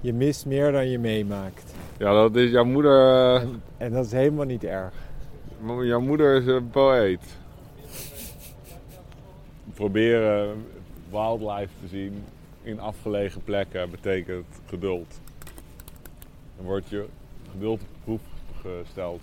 je 0.00 0.12
mist 0.12 0.46
meer 0.46 0.72
dan 0.72 0.88
je 0.90 0.98
meemaakt. 0.98 1.74
Ja, 1.98 2.12
dat 2.12 2.36
is 2.36 2.50
jouw 2.50 2.64
moeder... 2.64 3.00
eh, 3.34 3.40
En, 3.42 3.62
en 3.76 3.92
dat 3.92 4.04
is 4.04 4.12
helemaal 4.12 4.44
niet 4.44 4.64
erg. 4.64 4.92
Jouw 5.82 6.00
moeder 6.00 6.36
is 6.40 6.46
een 6.46 6.70
poëet. 6.70 7.20
Proberen 9.74 10.64
wildlife 11.10 11.72
te 11.82 11.88
zien 11.88 12.24
in 12.62 12.80
afgelegen 12.80 13.44
plekken 13.44 13.90
betekent 13.90 14.46
geduld. 14.66 15.20
Dan 16.56 16.66
wordt 16.66 16.88
je 16.88 17.04
geduld 17.52 17.80
op 17.80 17.86
proef 18.04 18.20
gesteld. 18.62 19.22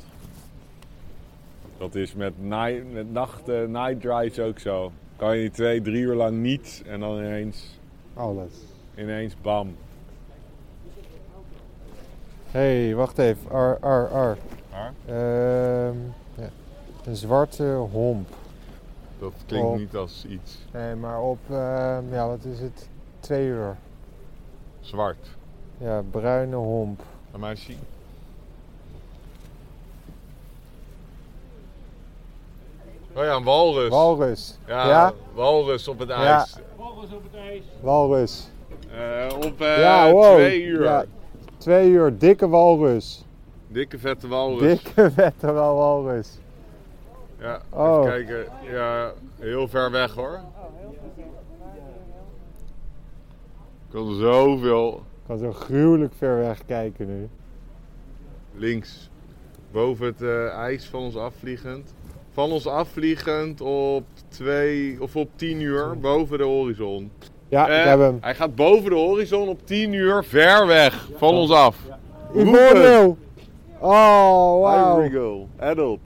Dat 1.84 1.96
is 1.96 2.14
met, 2.14 2.34
night, 2.42 2.92
met 2.94 3.12
nachten, 3.12 3.72
night 3.72 4.02
drives 4.02 4.40
ook 4.40 4.60
zo. 4.60 4.92
Kan 5.16 5.38
je 5.38 5.52
twee, 5.52 5.82
drie 5.82 6.02
uur 6.02 6.16
lang 6.16 6.38
niets 6.38 6.84
en 6.84 7.00
dan 7.00 7.18
ineens, 7.18 7.80
Alles. 8.14 8.52
ineens 8.96 9.36
bam. 9.42 9.76
Hé, 12.52 12.84
hey, 12.86 12.96
wacht 12.96 13.18
even. 13.18 13.52
Ar, 13.52 13.78
ar, 13.80 14.08
ar. 14.08 14.38
Maar 14.72 14.94
Ehm, 15.06 15.98
ja. 16.36 16.50
Een 17.06 17.16
zwarte 17.16 17.64
homp. 17.92 18.30
dat 19.20 19.34
klinkt 19.46 19.68
Op. 19.68 19.78
niet 19.78 19.96
als 19.96 20.26
iets 20.26 20.58
Nee, 20.74 20.96
maar 20.96 21.22
op, 21.22 21.40
ehm, 21.50 22.04
ja, 22.12 22.28
wat 22.28 22.44
is 22.46 22.60
het? 22.60 22.90
Twee 23.20 23.48
uur. 23.48 23.76
zwart. 24.80 25.28
Ja, 25.78 26.02
bruine 26.12 26.56
homp. 26.56 27.04
Laat 27.32 27.42
mij 27.42 27.50
eens 27.50 27.64
zien. 27.64 27.78
Oh 33.16 33.24
ja, 33.24 33.36
een 33.36 33.44
walrus. 33.44 33.90
Walrus. 33.90 34.58
Ja, 34.68 34.88
Ja? 34.88 35.14
walrus 35.34 35.88
op 35.88 36.00
het 36.00 36.10
Ja. 36.10 36.38
ijs. 36.38 36.56
Volgens 36.78 37.12
op 37.14 37.24
het 37.24 37.42
ijs. 37.42 37.64
Walrus. 37.82 38.50
Eh, 38.92 39.38
op 39.38 39.62
eh, 39.62 39.78
ja, 39.80 40.12
wow. 40.12 40.34
twee 40.36 40.64
uur. 40.64 40.84
Ja, 40.84 41.06
twee 41.58 41.90
uur. 41.90 42.18
Dikke 42.18 42.48
walrus. 42.50 43.26
Dikke 43.68 44.00
vette 44.00 44.28
walrus. 44.28 44.60
Dikke 44.84 45.12
vette 45.16 45.52
walrus. 45.52 46.38
Ja, 47.40 47.62
Oh. 47.70 47.98
even 48.00 48.26
kijken. 48.26 48.46
Ja, 48.72 49.12
heel 49.40 49.68
ver 49.68 49.92
weg 49.92 50.14
hoor. 50.14 50.40
Ik 53.88 54.00
kan 54.00 54.16
zoveel 54.16 54.94
Ik 54.96 55.28
kan 55.28 55.38
zo 55.38 55.52
gruwelijk 55.52 56.14
ver 56.18 56.38
weg 56.38 56.66
kijken 56.66 57.08
nu. 57.08 57.30
links. 58.56 59.10
Boven 59.72 60.06
het 60.06 60.22
eh, 60.22 60.48
ijs 60.48 60.86
van 60.86 61.00
ons 61.02 61.16
afvliegend. 61.18 61.94
Van 62.34 62.52
ons 62.52 62.68
afvliegend 62.68 63.62
op 63.62 64.04
twee 64.28 64.98
of 65.02 65.16
op 65.16 65.30
10 65.36 65.62
uur 65.62 66.00
boven 66.00 66.38
de 66.38 66.44
horizon. 66.44 67.12
Ja, 67.50 67.68
ik 67.68 67.86
heb 67.88 68.00
hem. 68.00 68.18
Hij 68.22 68.36
gaat 68.36 68.56
boven 68.56 68.90
de 68.90 68.96
horizon 68.96 69.48
op 69.48 69.66
10 69.66 69.94
uur 69.94 70.24
ver 70.24 70.68
weg 70.68 71.10
van 71.18 71.34
ons 71.34 71.52
af. 71.52 71.78
Ivoormeel. 72.36 73.18
Oh, 73.80 74.62
wauw. 74.62 75.04
Ivory 75.04 75.48
adult. 75.60 76.00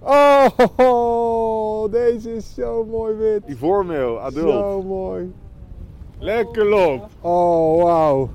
Oh, 0.00 1.90
deze 2.00 2.34
is 2.34 2.54
zo 2.54 2.84
mooi 2.84 3.14
wit. 3.14 3.42
Ivoormeel, 3.46 4.20
adult. 4.20 4.52
Zo 4.52 4.82
mooi. 4.82 5.32
Lekker 6.18 6.68
lop. 6.68 7.08
Oh, 7.20 7.82
wauw. 7.82 8.28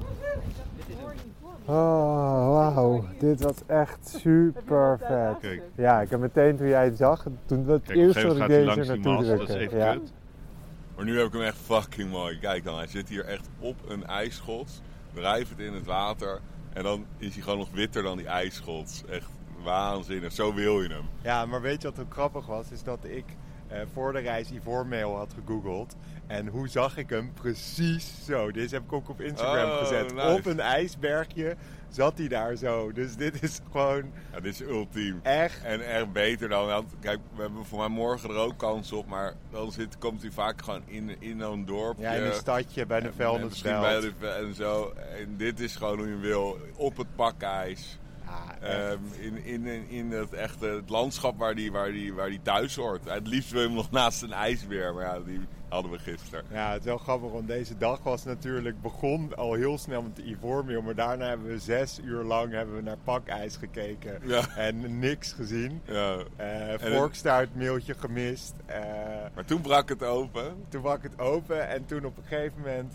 Oh, 1.65 2.73
wauw. 2.76 3.06
Dit 3.19 3.41
was 3.41 3.56
echt 3.65 4.15
super 4.19 4.97
vet. 4.99 5.39
Kijk. 5.39 5.62
Ja, 5.76 6.02
ik 6.02 6.10
heb 6.10 6.19
meteen 6.19 6.58
toen 6.58 6.67
jij 6.67 6.86
het 6.86 6.97
zag, 6.97 7.26
toen 7.45 7.67
het 7.67 7.84
Kijk, 7.84 7.97
eerste 7.97 8.28
moment 8.28 8.41
ik 8.41 8.47
deze 8.47 8.82
die 8.82 8.86
naartoe 8.86 9.13
dat 9.13 9.21
is 9.21 9.28
drukte. 9.28 9.58
even 9.60 9.78
Ja. 9.78 9.93
kut. 9.93 10.12
Maar 10.95 11.06
nu 11.06 11.17
heb 11.17 11.28
ik 11.28 11.34
hem 11.34 11.41
echt 11.41 11.58
fucking 11.58 12.10
mooi. 12.12 12.39
Kijk 12.39 12.63
dan, 12.63 12.78
hij 12.78 12.88
zit 12.88 13.10
hier 13.10 13.26
echt 13.26 13.49
op 13.60 13.76
een 13.88 14.06
ijsschots, 14.06 14.82
drijft 15.13 15.60
in 15.60 15.73
het 15.73 15.86
water 15.86 16.39
en 16.73 16.84
dan 16.84 17.06
is 17.17 17.34
hij 17.34 17.43
gewoon 17.43 17.58
nog 17.60 17.71
witter 17.71 18.04
dan 18.04 18.17
die 18.17 18.28
ijsschots. 18.28 19.04
Echt 19.10 19.30
waanzinnig, 19.63 20.32
zo 20.32 20.54
wil 20.54 20.82
je 20.82 20.89
hem. 20.89 21.06
Ja, 21.21 21.45
maar 21.45 21.62
weet 21.62 21.82
je 21.82 21.88
wat 21.89 21.99
ook 21.99 22.13
grappig 22.13 22.45
was? 22.45 22.71
Is 22.71 22.84
dat 22.84 22.99
ik 23.02 23.26
voor 23.93 24.13
de 24.13 24.19
reis 24.19 24.51
Ivoormeel 24.51 25.15
had 25.17 25.33
gegoogeld. 25.45 25.95
En 26.27 26.47
hoe 26.47 26.67
zag 26.67 26.97
ik 26.97 27.09
hem? 27.09 27.33
Precies 27.33 28.25
zo. 28.25 28.51
Deze 28.51 28.73
heb 28.75 28.83
ik 28.83 28.93
ook 28.93 29.09
op 29.09 29.21
Instagram 29.21 29.69
Oh, 29.69 29.77
gezet. 29.77 30.13
nice. 30.13 30.27
Op 30.27 30.45
een 30.45 30.59
ijsbergje 30.59 31.55
zat 31.89 32.17
hij 32.17 32.27
daar 32.27 32.55
zo. 32.55 32.91
Dus 32.91 33.15
dit 33.15 33.43
is 33.43 33.59
gewoon 33.71 34.12
Ja, 34.33 34.39
dit 34.39 34.53
is 34.53 34.62
ultiem. 34.62 35.19
echt... 35.23 35.63
En 35.63 35.88
echt 35.88 36.12
beter 36.12 36.49
dan, 36.49 36.65
want 36.65 36.93
kijk, 36.99 37.19
we 37.36 37.41
hebben 37.41 37.65
voor 37.65 37.79
mij 37.79 37.88
morgen 37.88 38.29
er 38.29 38.36
ook 38.36 38.57
kans 38.57 38.91
op, 38.91 39.07
maar 39.07 39.33
dan 39.51 39.71
zit, 39.71 39.97
komt 39.97 40.21
hij 40.21 40.31
vaak 40.31 40.62
gewoon 40.62 40.81
in, 40.86 41.15
in 41.19 41.39
een 41.39 41.65
dorpje. 41.65 42.03
Ja, 42.03 42.12
in 42.12 42.23
een 42.23 42.33
stadje 42.33 42.86
bij 42.86 42.99
de 42.99 43.05
En- 43.07 43.13
en 43.63 43.81
bij 43.81 43.99
de 44.19 44.27
en 44.27 44.53
zo. 44.53 44.93
En 45.19 45.38
dit 45.38 45.59
is 45.59 45.75
gewoon 45.75 45.97
hoe 45.97 46.07
je 46.07 46.17
wil, 46.17 46.57
op 46.75 46.97
het 46.97 47.15
pakijs. 47.15 47.97
Ja, 48.61 48.67
echt. 48.67 48.91
Ehm, 48.93 49.35
in, 49.43 49.65
in, 49.65 49.89
in, 49.89 50.11
het 50.11 50.33
echte 50.33 50.65
het 50.65 50.89
landschap 50.89 51.37
waar 51.39 51.55
die, 51.55 51.71
waar, 51.71 51.91
die, 51.91 52.13
waar 52.13 52.29
die 52.29 52.41
thuis 52.41 52.75
hoort. 52.75 53.09
Het 53.09 53.27
liefst 53.27 53.51
wil 53.51 53.61
je 53.61 53.67
hem 53.67 53.75
nog 53.75 53.91
naast 53.91 54.21
een 54.21 54.33
ijsbeer, 54.33 54.93
maar 54.93 55.03
ja, 55.03 55.19
die 55.19 55.39
hadden 55.69 55.91
we 55.91 55.99
gisteren. 55.99 56.43
Ja, 56.51 56.71
het 56.71 56.79
is 56.79 56.85
wel 56.85 56.97
grappig, 56.97 57.31
want 57.31 57.47
deze 57.47 57.77
dag 57.77 58.03
was 58.03 58.23
natuurlijk 58.23 58.81
begon 58.81 59.35
al 59.35 59.53
heel 59.53 59.77
snel 59.77 60.01
met 60.01 60.15
de 60.15 60.23
Ivoormeel. 60.25 60.81
Maar 60.81 60.95
daarna 60.95 61.27
hebben 61.27 61.47
we 61.47 61.59
zes 61.59 61.99
uur 62.03 62.23
lang 62.23 62.51
hebben 62.51 62.75
we 62.75 62.81
naar 62.81 62.97
pakijs 63.03 63.55
gekeken. 63.55 64.19
Ja. 64.23 64.55
En 64.55 64.99
niks 64.99 65.31
gezien. 65.31 65.81
Ja. 65.85 66.15
Eh 66.35 66.47
het- 66.67 66.81
Vorkstaartmeeltje 66.95 67.93
gemist. 67.93 68.53
Eh, 68.65 68.81
Maar 69.35 69.45
toen 69.45 69.61
brak 69.61 69.89
het 69.89 70.03
open. 70.03 70.55
toen 70.69 70.81
brak 70.81 71.03
het 71.03 71.19
open 71.19 71.67
en 71.69 71.85
toen 71.85 72.05
op 72.05 72.17
een 72.17 72.23
gegeven 72.23 72.61
moment 72.61 72.93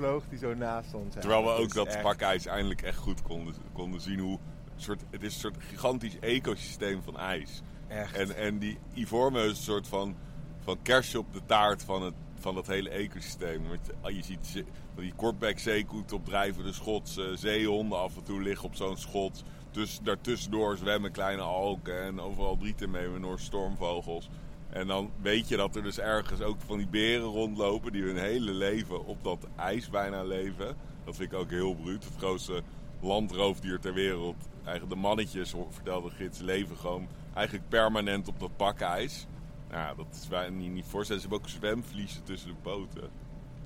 vloog 0.00 0.22
die 0.28 0.38
zo 0.38 0.54
naast 0.54 0.94
ons. 0.94 1.14
Terwijl 1.14 1.42
we 1.44 1.50
ook 1.50 1.74
dat 1.74 2.02
pakijs 2.02 2.46
eindelijk 2.46 2.82
echt 2.82 2.98
goed 2.98 3.22
konden, 3.22 3.54
konden 3.72 4.00
zien 4.00 4.18
hoe... 4.18 4.38
een 4.74 4.82
Soort, 4.82 5.02
het 5.10 5.22
is 5.22 5.34
een 5.34 5.40
soort 5.40 5.56
gigantisch 5.58 6.18
ecosysteem 6.18 7.02
van 7.02 7.18
ijs. 7.18 7.62
Echt. 7.88 8.16
En, 8.16 8.36
en 8.36 8.58
die 8.58 8.78
Ivorme 8.94 9.40
is 9.42 9.48
een 9.50 9.56
soort 9.56 9.88
van, 9.88 10.16
van 10.60 10.78
kersje 10.82 11.18
op 11.18 11.32
de 11.32 11.40
taart 11.46 11.82
van, 11.84 12.02
het, 12.02 12.14
van 12.38 12.54
dat 12.54 12.66
hele 12.66 12.88
ecosysteem. 12.90 13.68
Want 13.68 13.80
je- 13.86 13.94
ziet 14.22 14.64
die 14.94 15.12
kortbek 15.16 15.58
zeekoet 15.58 16.12
op 16.12 16.24
drijvende 16.24 16.72
schots, 16.72 17.16
eh, 17.16 17.24
zeehonden 17.34 17.98
af 17.98 18.16
en 18.16 18.22
toe 18.22 18.42
liggen 18.42 18.64
op 18.66 18.74
zo'n 18.74 18.96
schot. 18.96 19.42
Dus 19.70 20.00
daartussendoor 20.02 20.76
zwemmen 20.76 21.12
kleine 21.12 21.42
alken 21.42 22.02
en 22.02 22.20
overal 22.20 22.56
drieten 22.56 22.90
mee 22.90 23.08
met 23.08 23.20
stormvogels. 23.40 24.28
En 24.70 24.86
dan 24.86 25.10
weet 25.22 25.48
je 25.48 25.56
dat 25.56 25.76
er 25.76 25.82
dus 25.82 25.98
ergens 25.98 26.40
ook 26.40 26.56
van 26.66 26.78
die 26.78 26.86
beren 26.86 27.26
rondlopen 27.26 27.92
die 27.92 28.02
hun 28.02 28.18
hele 28.18 28.52
leven 28.52 29.06
op 29.06 29.24
dat 29.24 29.46
ijs 29.56 29.90
bijna 29.90 30.22
leven. 30.22 30.76
Dat 31.04 31.16
vind 31.16 31.32
ik 31.32 31.38
ook 31.38 31.50
heel 31.50 31.74
bruut. 31.74 32.04
Het 32.04 32.12
grootste 32.18 32.62
landroofdier 33.00 33.78
ter 33.80 33.94
wereld. 33.94 34.36
Eigenlijk 34.64 34.94
de 34.94 35.00
mannetjes, 35.00 35.54
vertelde 35.70 36.08
de 36.08 36.14
gids, 36.14 36.38
leven 36.40 36.76
gewoon 36.76 37.08
eigenlijk 37.34 37.68
permanent 37.68 38.28
op 38.28 38.40
dat 38.40 38.56
pakijs. 38.56 39.26
Nou, 39.70 39.82
ja, 39.82 39.94
dat 39.94 40.06
is 40.22 40.28
bijna 40.28 40.56
niet, 40.56 40.70
niet 40.70 40.84
voorstellen. 40.88 41.22
Ze 41.22 41.28
hebben 41.28 41.46
ook 41.46 41.54
zwemvliezen 41.54 42.22
tussen 42.24 42.48
de 42.48 42.56
poten. 42.62 43.10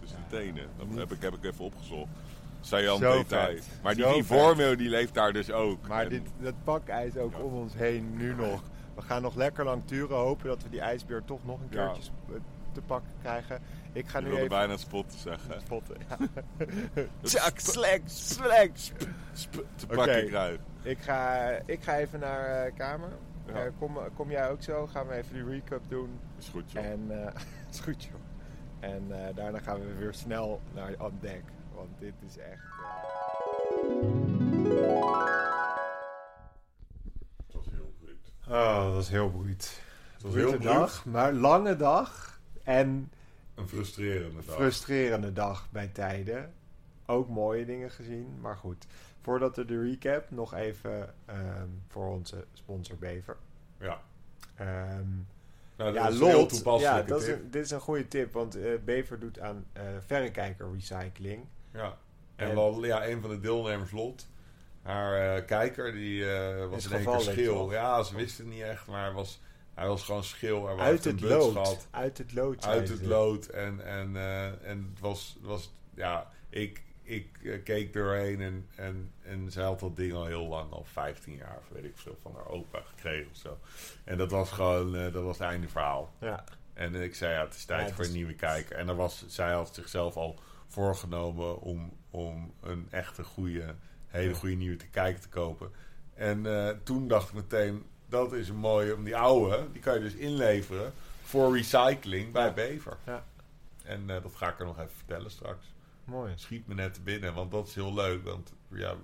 Tussen 0.00 0.18
de 0.28 0.36
tenen. 0.36 0.66
Dat 0.76 0.86
heb 0.98 1.12
ik, 1.12 1.22
heb 1.22 1.34
ik 1.34 1.44
even 1.44 1.64
opgezocht. 1.64 2.08
Zo 2.60 2.76
detail. 2.98 3.56
vet. 3.56 3.68
Maar 3.82 3.94
die 3.94 4.16
Ivormeo 4.16 4.76
die 4.76 4.88
leeft 4.88 5.14
daar 5.14 5.32
dus 5.32 5.50
ook. 5.50 5.88
Maar 5.88 6.02
En- 6.02 6.08
dit, 6.08 6.22
dat 6.40 6.54
pakijs 6.64 7.16
ook 7.16 7.34
om 7.42 7.52
ons 7.52 7.74
heen 7.74 8.16
nu 8.16 8.34
nog. 8.34 8.62
We 8.94 9.02
gaan 9.02 9.22
nog 9.22 9.34
lekker 9.34 9.64
lang 9.64 9.82
turen. 9.84 10.16
Hopen 10.16 10.46
dat 10.46 10.62
we 10.62 10.68
die 10.68 10.80
ijsbeer 10.80 11.22
toch 11.24 11.44
nog 11.44 11.60
een 11.60 11.68
keertje 11.68 12.10
te 12.74 12.80
pakken 12.80 13.12
krijgen. 13.20 13.60
Ik 13.92 14.08
ga 14.08 14.18
nu 14.18 14.24
wilde 14.24 14.38
even 14.38 14.56
bijna 14.56 14.76
spotten 14.76 15.18
zeggen. 15.18 15.60
spotten. 15.66 15.96
Ja. 16.08 16.16
Tjak, 17.22 17.58
slek, 17.58 18.02
slek. 18.04 18.76
Te 19.74 19.86
pakken 19.86 20.26
krijgen. 20.26 20.60
Ik 20.82 20.98
ga, 20.98 21.48
ik 21.66 21.82
ga 21.82 21.96
even 21.96 22.20
naar 22.20 22.66
uh, 22.66 22.72
kamer. 22.76 23.08
Ja. 23.46 23.52
Eh, 23.52 23.70
kom, 23.78 23.98
kom 24.14 24.30
jij 24.30 24.50
ook 24.50 24.62
zo? 24.62 24.86
Gaan 24.86 25.06
we 25.06 25.14
even 25.14 25.34
die 25.34 25.44
recap 25.44 25.82
doen. 25.88 26.18
Is 26.38 26.48
goed 26.48 26.72
joh. 26.72 26.84
En 26.84 27.06
uh, 27.10 27.26
is 27.72 27.80
goed 27.80 28.04
joh. 28.04 28.14
En 28.80 29.12
daarna 29.34 29.58
gaan 29.58 29.80
we 29.80 29.94
weer 29.94 30.14
snel 30.14 30.60
naar 30.74 30.94
on 30.98 31.18
deck. 31.20 31.42
Want 31.74 31.88
dit 31.98 32.14
is 32.26 32.38
echt... 32.38 32.62
Oh, 38.48 38.84
dat 38.84 38.94
was 38.94 39.08
heel 39.08 39.30
boeiend. 39.30 39.80
was 40.22 40.34
heel 40.34 40.58
dag, 40.58 41.04
maar 41.04 41.32
lange 41.32 41.76
dag. 41.76 42.40
En 42.62 43.12
Een 43.54 43.68
frustrerende 43.68 44.40
dag. 44.46 44.54
frustrerende 44.54 45.32
dag 45.32 45.68
bij 45.70 45.88
tijden. 45.88 46.52
Ook 47.06 47.28
mooie 47.28 47.64
dingen 47.64 47.90
gezien, 47.90 48.38
maar 48.40 48.56
goed. 48.56 48.86
Voordat 49.22 49.56
we 49.56 49.64
de 49.64 49.82
recap, 49.82 50.30
nog 50.30 50.54
even 50.54 51.14
ehm, 51.26 51.68
voor 51.88 52.06
onze 52.08 52.44
sponsor 52.52 52.96
Bever. 52.96 53.36
ja. 53.78 54.00
Ehm, 54.56 55.06
Nou, 55.76 55.92
dat 55.92 56.02
ja, 56.02 56.08
is 56.08 56.18
Lot. 56.18 56.30
Ja, 56.30 56.46
toepasselijke 56.46 57.08
dat 57.10 57.22
is 57.22 57.28
een- 57.28 57.50
dit 57.50 57.64
is 57.64 57.70
een 57.70 57.80
goede 57.80 58.08
tip, 58.08 58.32
want 58.32 58.54
eh, 58.56 58.72
Bever 58.84 59.18
doet 59.20 59.38
aan 59.40 59.64
eh 59.72 59.82
verrekijker 60.06 60.72
recycling. 60.72 61.44
Ja. 61.72 61.96
En, 62.36 62.48
En- 62.48 62.54
wel, 62.54 62.84
ja, 62.84 63.06
een 63.06 63.20
van 63.20 63.30
de 63.30 63.40
deelnemers, 63.40 63.90
Lot, 63.90 64.28
haar 64.84 65.36
eh, 65.36 65.46
kijker, 65.46 65.92
die 65.92 66.32
eh, 66.32 66.68
was 66.68 66.84
in 66.84 66.92
één 66.92 67.04
keer 67.04 67.12
gevallen, 67.12 67.20
schil. 67.22 67.72
Ja, 67.72 68.02
ze 68.02 68.16
wisten 68.16 68.44
het 68.44 68.54
niet 68.54 68.62
echt, 68.62 68.86
maar 68.86 69.04
hij 69.04 69.12
was, 69.12 69.40
hij 69.74 69.86
was 69.88 70.02
gewoon 70.02 70.24
schil. 70.24 70.66
Hij 70.66 70.76
Uit 70.76 71.04
heeft 71.04 71.04
het 71.04 71.30
lood. 71.30 71.52
gehad. 71.52 71.86
Uit 71.90 72.18
het 72.18 72.32
lood. 72.32 72.66
Uit 72.66 72.88
het 72.88 73.06
lood. 73.06 73.46
En, 73.46 73.86
en, 73.86 74.16
eh, 74.16 74.68
en 74.68 74.90
het 74.92 75.00
was, 75.00 75.36
was 75.40 75.72
ja, 75.94 76.30
ik, 76.48 76.82
ik 77.02 77.60
keek 77.64 77.92
doorheen 77.92 78.40
en, 78.40 78.68
en, 78.74 79.12
en 79.22 79.52
zij 79.52 79.64
had 79.64 79.80
dat 79.80 79.96
ding 79.96 80.12
al 80.12 80.26
heel 80.26 80.46
lang, 80.46 80.72
al 80.72 80.84
15 80.84 81.36
jaar, 81.36 81.58
of 81.58 81.68
weet 81.68 81.84
ik 81.84 81.96
veel, 81.96 82.18
van 82.22 82.34
haar 82.34 82.48
opa 82.48 82.80
gekregen 82.80 83.30
of 83.30 83.36
zo. 83.36 83.58
En 84.04 84.18
dat 84.18 84.30
was 84.30 84.50
gewoon, 84.50 84.92
dat 84.92 85.22
was 85.22 85.38
het 85.38 85.48
einde 85.48 85.68
verhaal. 85.68 86.12
Ja. 86.20 86.44
En 86.74 86.94
ik 86.94 87.14
zei, 87.14 87.34
ja, 87.34 87.44
het 87.44 87.54
is 87.54 87.64
tijd 87.64 87.88
Ja, 87.88 87.94
voor 87.94 88.04
een 88.04 88.12
nieuwe 88.12 88.34
kijker. 88.34 88.76
En 88.76 88.86
dan 88.86 88.96
was, 88.96 89.24
zij 89.26 89.52
had 89.52 89.74
zichzelf 89.74 90.16
al 90.16 90.38
voorgenomen 90.68 91.60
om, 91.60 91.92
om 92.10 92.54
een 92.60 92.86
echte 92.90 93.22
goede, 93.24 93.74
hele 94.14 94.34
goede 94.34 94.54
nieuwe 94.54 94.76
te 94.76 94.86
kijken 94.86 95.20
te 95.20 95.28
kopen. 95.28 95.70
En 96.14 96.46
eh, 96.46 96.76
toen 96.82 97.08
dacht 97.08 97.28
ik 97.28 97.34
meteen, 97.34 97.84
dat 98.08 98.32
is 98.32 98.48
een 98.48 98.56
mooie, 98.56 98.94
om 98.94 99.04
die 99.04 99.16
oude, 99.16 99.66
die 99.72 99.80
kan 99.80 99.94
je 99.94 100.00
dus 100.00 100.14
inleveren 100.14 100.92
voor 101.22 101.56
recycling 101.56 102.32
bij 102.32 102.46
Ja. 102.46 102.52
Bever. 102.52 102.96
Ja. 103.06 103.24
En 103.82 104.10
eh, 104.10 104.22
dat 104.22 104.34
ga 104.34 104.48
ik 104.48 104.58
er 104.58 104.66
nog 104.66 104.78
even 104.78 104.96
vertellen 104.96 105.30
straks. 105.30 105.66
Mooi. 106.04 106.32
Schiet 106.36 106.66
me 106.66 106.74
net 106.74 107.04
binnen, 107.04 107.34
want 107.34 107.50
dat 107.50 107.68
is 107.68 107.74
heel 107.74 107.94
leuk. 107.94 108.24
Want 108.24 108.52
ja, 108.68 108.92
op 108.92 108.98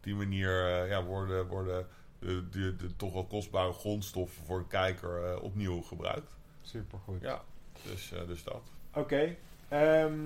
die 0.00 0.14
manier 0.14 0.66
eh, 0.66 0.88
ja, 0.88 1.04
worden, 1.04 1.46
worden 1.46 1.86
de, 2.18 2.48
de, 2.50 2.76
de 2.76 2.96
toch 2.96 3.12
wel 3.12 3.26
kostbare 3.26 3.72
grondstoffen 3.72 4.44
voor 4.44 4.58
een 4.58 4.68
kijker 4.68 5.40
opnieuw 5.40 5.82
gebruikt. 5.82 6.36
Supergoed. 6.62 7.20
Ja, 7.20 7.42
dus, 7.82 8.12
dus 8.26 8.44
dat. 8.44 8.62
Oké, 8.94 9.36
ehm, 9.68 10.18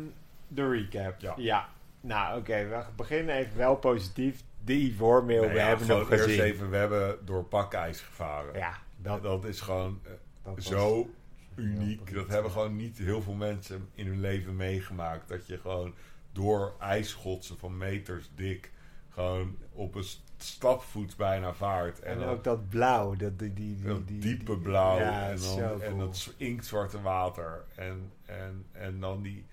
de 0.48 0.68
recap. 0.68 1.20
Ja. 1.36 1.68
Nou, 2.06 2.38
oké, 2.38 2.66
we 2.68 2.84
beginnen 2.96 3.34
even 3.34 3.56
wel 3.56 3.76
positief. 3.76 4.42
De 4.64 4.72
Ivormail, 4.72 5.40
Nee, 5.40 5.50
we 5.50 5.56
ja, 5.56 5.66
hebben 5.66 5.86
gewoon 5.86 6.02
hem 6.02 6.12
eerst 6.12 6.24
gezien. 6.24 6.40
even, 6.42 6.70
we 6.70 6.76
hebben 6.76 7.18
door 7.24 7.44
pakijs 7.44 8.00
gevaren. 8.00 8.54
Ja, 8.54 8.78
dat, 8.96 9.22
Dat 9.22 9.44
is 9.44 9.60
gewoon 9.60 10.00
eh, 10.04 10.10
dat 10.42 10.62
zo 10.62 11.10
uniek. 11.54 12.14
Dat 12.14 12.28
hebben 12.28 12.50
gewoon 12.50 12.76
niet 12.76 12.98
heel 12.98 13.22
veel 13.22 13.34
mensen 13.34 13.88
in 13.94 14.06
hun 14.06 14.20
leven 14.20 14.56
meegemaakt. 14.56 15.28
Dat 15.28 15.46
je 15.46 15.58
gewoon 15.58 15.94
door 16.32 16.72
ijsschotsen 16.80 17.58
van 17.58 17.76
meters 17.78 18.30
dik 18.34 18.72
gewoon 19.10 19.56
op 19.72 19.94
een 19.94 20.04
st- 20.04 20.22
stapvoet 20.36 21.16
bijna 21.16 21.54
vaart. 21.54 22.00
En 22.00 22.18
dan- 22.18 22.28
ook 22.28 22.44
dat 22.44 22.68
blauw, 22.68 23.14
dat, 23.16 23.38
die, 23.38 23.52
die, 23.52 23.74
die, 23.76 23.84
dat 23.86 24.08
die- 24.08 24.18
diepe 24.18 24.44
die- 24.44 24.58
blauw 24.62 24.98
Ja, 24.98 25.28
en, 25.30 25.38
zo 25.38 25.58
dan, 25.60 25.82
en 25.82 25.88
cool. 25.88 25.98
dat 25.98 26.34
inktzwarte 26.36 27.00
water. 27.02 27.64
En, 27.74 28.12
en, 28.24 28.64
en 28.72 29.00
dan 29.00 29.22
die, 29.22 29.44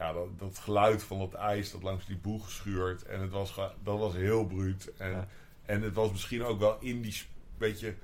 ja, 0.00 0.12
dat, 0.12 0.38
dat 0.38 0.58
geluid 0.58 1.02
van 1.02 1.18
dat 1.18 1.34
ijs 1.34 1.70
dat 1.72 1.82
langs 1.82 2.06
die 2.06 2.16
boeg 2.16 2.50
schuurt. 2.50 3.02
En 3.02 3.20
het 3.20 3.30
was, 3.30 3.54
dat 3.82 3.98
was 3.98 4.14
heel 4.14 4.44
bruut. 4.46 4.92
En, 4.98 5.10
Ja. 5.10 5.26
en 5.64 5.82
het 5.82 5.94
was 5.94 6.10
misschien 6.10 6.42
ook 6.42 6.58
wel 6.58 6.76
in 6.80 7.02
die 7.02 7.22
beetje 7.58 7.94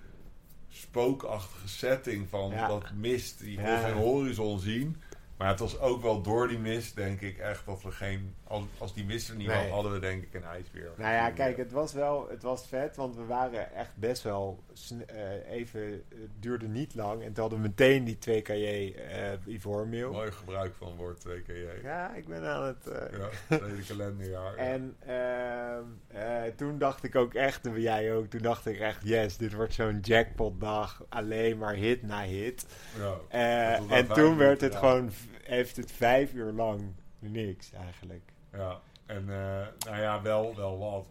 spookachtige 0.69 1.69
setting 1.69 2.29
van 2.29 2.51
Ja. 2.51 2.69
dat 2.69 2.93
mist. 2.95 3.41
Je 3.45 3.55
kon 3.57 3.79
geen 3.79 3.95
horizon 3.95 4.59
zien. 4.59 4.97
Maar 5.37 5.49
het 5.49 5.59
was 5.59 5.79
ook 5.81 6.03
wel 6.03 6.23
door 6.23 6.49
die 6.49 6.59
mist, 6.59 6.97
denk 6.97 7.21
ik 7.21 7.39
echt, 7.39 7.67
dat 7.67 7.83
we 7.83 7.91
geen... 7.91 8.35
Als, 8.45 8.63
als 8.79 8.95
die 8.95 9.05
mist 9.05 9.29
er 9.29 9.37
niet 9.37 9.47
Nee. 9.47 9.57
was, 9.63 9.71
hadden 9.71 9.93
we 9.93 9.99
denk 9.99 10.23
ik 10.23 10.35
een 10.35 10.45
ijsbeer. 10.45 10.91
Nou 10.97 11.15
ja, 11.15 11.31
kijk, 11.31 11.57
het 11.57 11.73
was 11.73 11.93
wel 11.93 12.29
het 12.31 12.43
was 12.43 12.67
vet, 12.69 12.97
want 12.97 13.17
we 13.17 13.25
waren 13.25 13.75
echt 13.75 13.97
best 13.97 14.23
wel 14.23 14.63
eh, 15.07 15.51
even, 15.51 15.81
het 16.09 16.31
duurde 16.41 16.69
niet 16.69 16.95
lang. 16.95 17.23
En 17.23 17.33
toen 17.33 17.41
hadden 17.43 17.63
we 17.63 17.69
meteen 17.69 18.05
die 18.05 18.19
2KJ 18.29 18.97
eh 18.99 19.33
Ivormail. 19.47 20.13
Mooi 20.13 20.33
gebruik 20.33 20.75
van 20.79 20.87
het 20.89 20.97
woord 20.97 21.27
2KJ. 21.29 21.83
Ja, 21.83 22.15
ik 22.15 22.27
ben 22.29 22.43
aan 22.45 22.63
het... 22.65 22.87
eh, 22.87 23.19
Ja, 23.49 23.57
tweede 23.59 23.83
kalenderjaar. 23.83 24.57
ja. 24.57 24.63
En 24.77 24.97
ehm, 25.07 25.85
eh, 26.23 26.43
toen 26.57 26.79
dacht 26.79 27.03
ik 27.05 27.15
ook 27.17 27.35
echt, 27.35 27.67
en 27.67 27.81
jij 27.81 28.15
ook, 28.15 28.27
toen 28.27 28.43
dacht 28.43 28.67
ik 28.67 28.79
echt, 28.79 29.01
yes, 29.05 29.37
dit 29.37 29.53
wordt 29.55 29.75
zo'n 29.75 29.99
jackpotdag. 30.03 31.05
Alleen 31.09 31.59
maar 31.59 31.75
hit 31.75 32.03
na 32.03 32.23
hit. 32.23 32.67
Ja. 32.99 33.15
Eh, 33.29 33.91
en 33.99 34.09
toen 34.09 34.37
werd 34.37 34.61
het 34.61 34.73
ja. 34.73 34.79
gewoon, 34.79 35.11
heeft 35.43 35.77
het 35.77 35.93
vijf 35.93 36.33
uur 36.33 36.53
lang 36.53 36.83
niks 37.19 37.73
eigenlijk. 37.73 38.33
Ja, 38.53 38.81
en 39.07 39.21
eh, 39.21 39.67
nou 39.87 40.01
ja, 40.01 40.23
wel, 40.23 40.57
wel 40.57 40.79
wat 40.79 41.07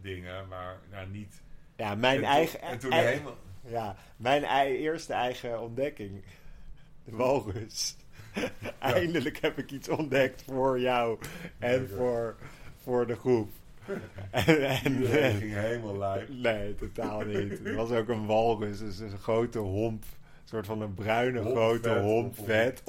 dingen, 0.00 0.48
maar 0.48 0.78
nou, 0.90 1.08
niet... 1.08 1.42
Ja, 1.76 1.94
mijn 1.94 2.16
en 2.16 2.24
eigen... 2.24 2.60
En 2.60 2.78
toen 2.78 2.92
ei- 2.92 3.06
helemaal... 3.06 3.36
Ja, 3.60 3.96
mijn 4.16 4.44
ei- 4.44 4.76
eerste 4.76 5.12
eigen 5.12 5.60
ontdekking. 5.60 6.24
De 7.04 7.16
walrus. 7.16 7.96
Eindelijk 8.78 9.40
heb 9.40 9.58
ik 9.58 9.70
iets 9.70 9.88
ontdekt 9.88 10.42
voor 10.42 10.80
jou 10.80 11.18
en 11.58 11.80
Lekker. 11.80 11.96
voor, 11.96 12.36
voor 12.82 13.06
de 13.06 13.16
groep. 13.16 13.50
en, 14.30 14.70
en, 14.70 15.36
ging 15.36 15.52
helemaal 15.52 15.98
lijp. 15.98 16.28
Nee, 16.28 16.74
totaal 16.74 17.20
niet. 17.20 17.50
Het 17.50 17.74
was 17.74 17.90
ook 17.90 18.08
een 18.08 18.26
walrus, 18.26 18.78
dus 18.78 18.98
een 18.98 19.18
grote 19.18 19.58
homp. 19.58 20.04
Een 20.50 20.56
soort 20.56 20.78
van 20.78 20.80
een 20.80 20.94
bruine 20.94 21.40
Homp 21.40 21.56
grote 21.56 21.88
vet 21.88 22.02
op 22.04 22.34
vet 22.44 22.82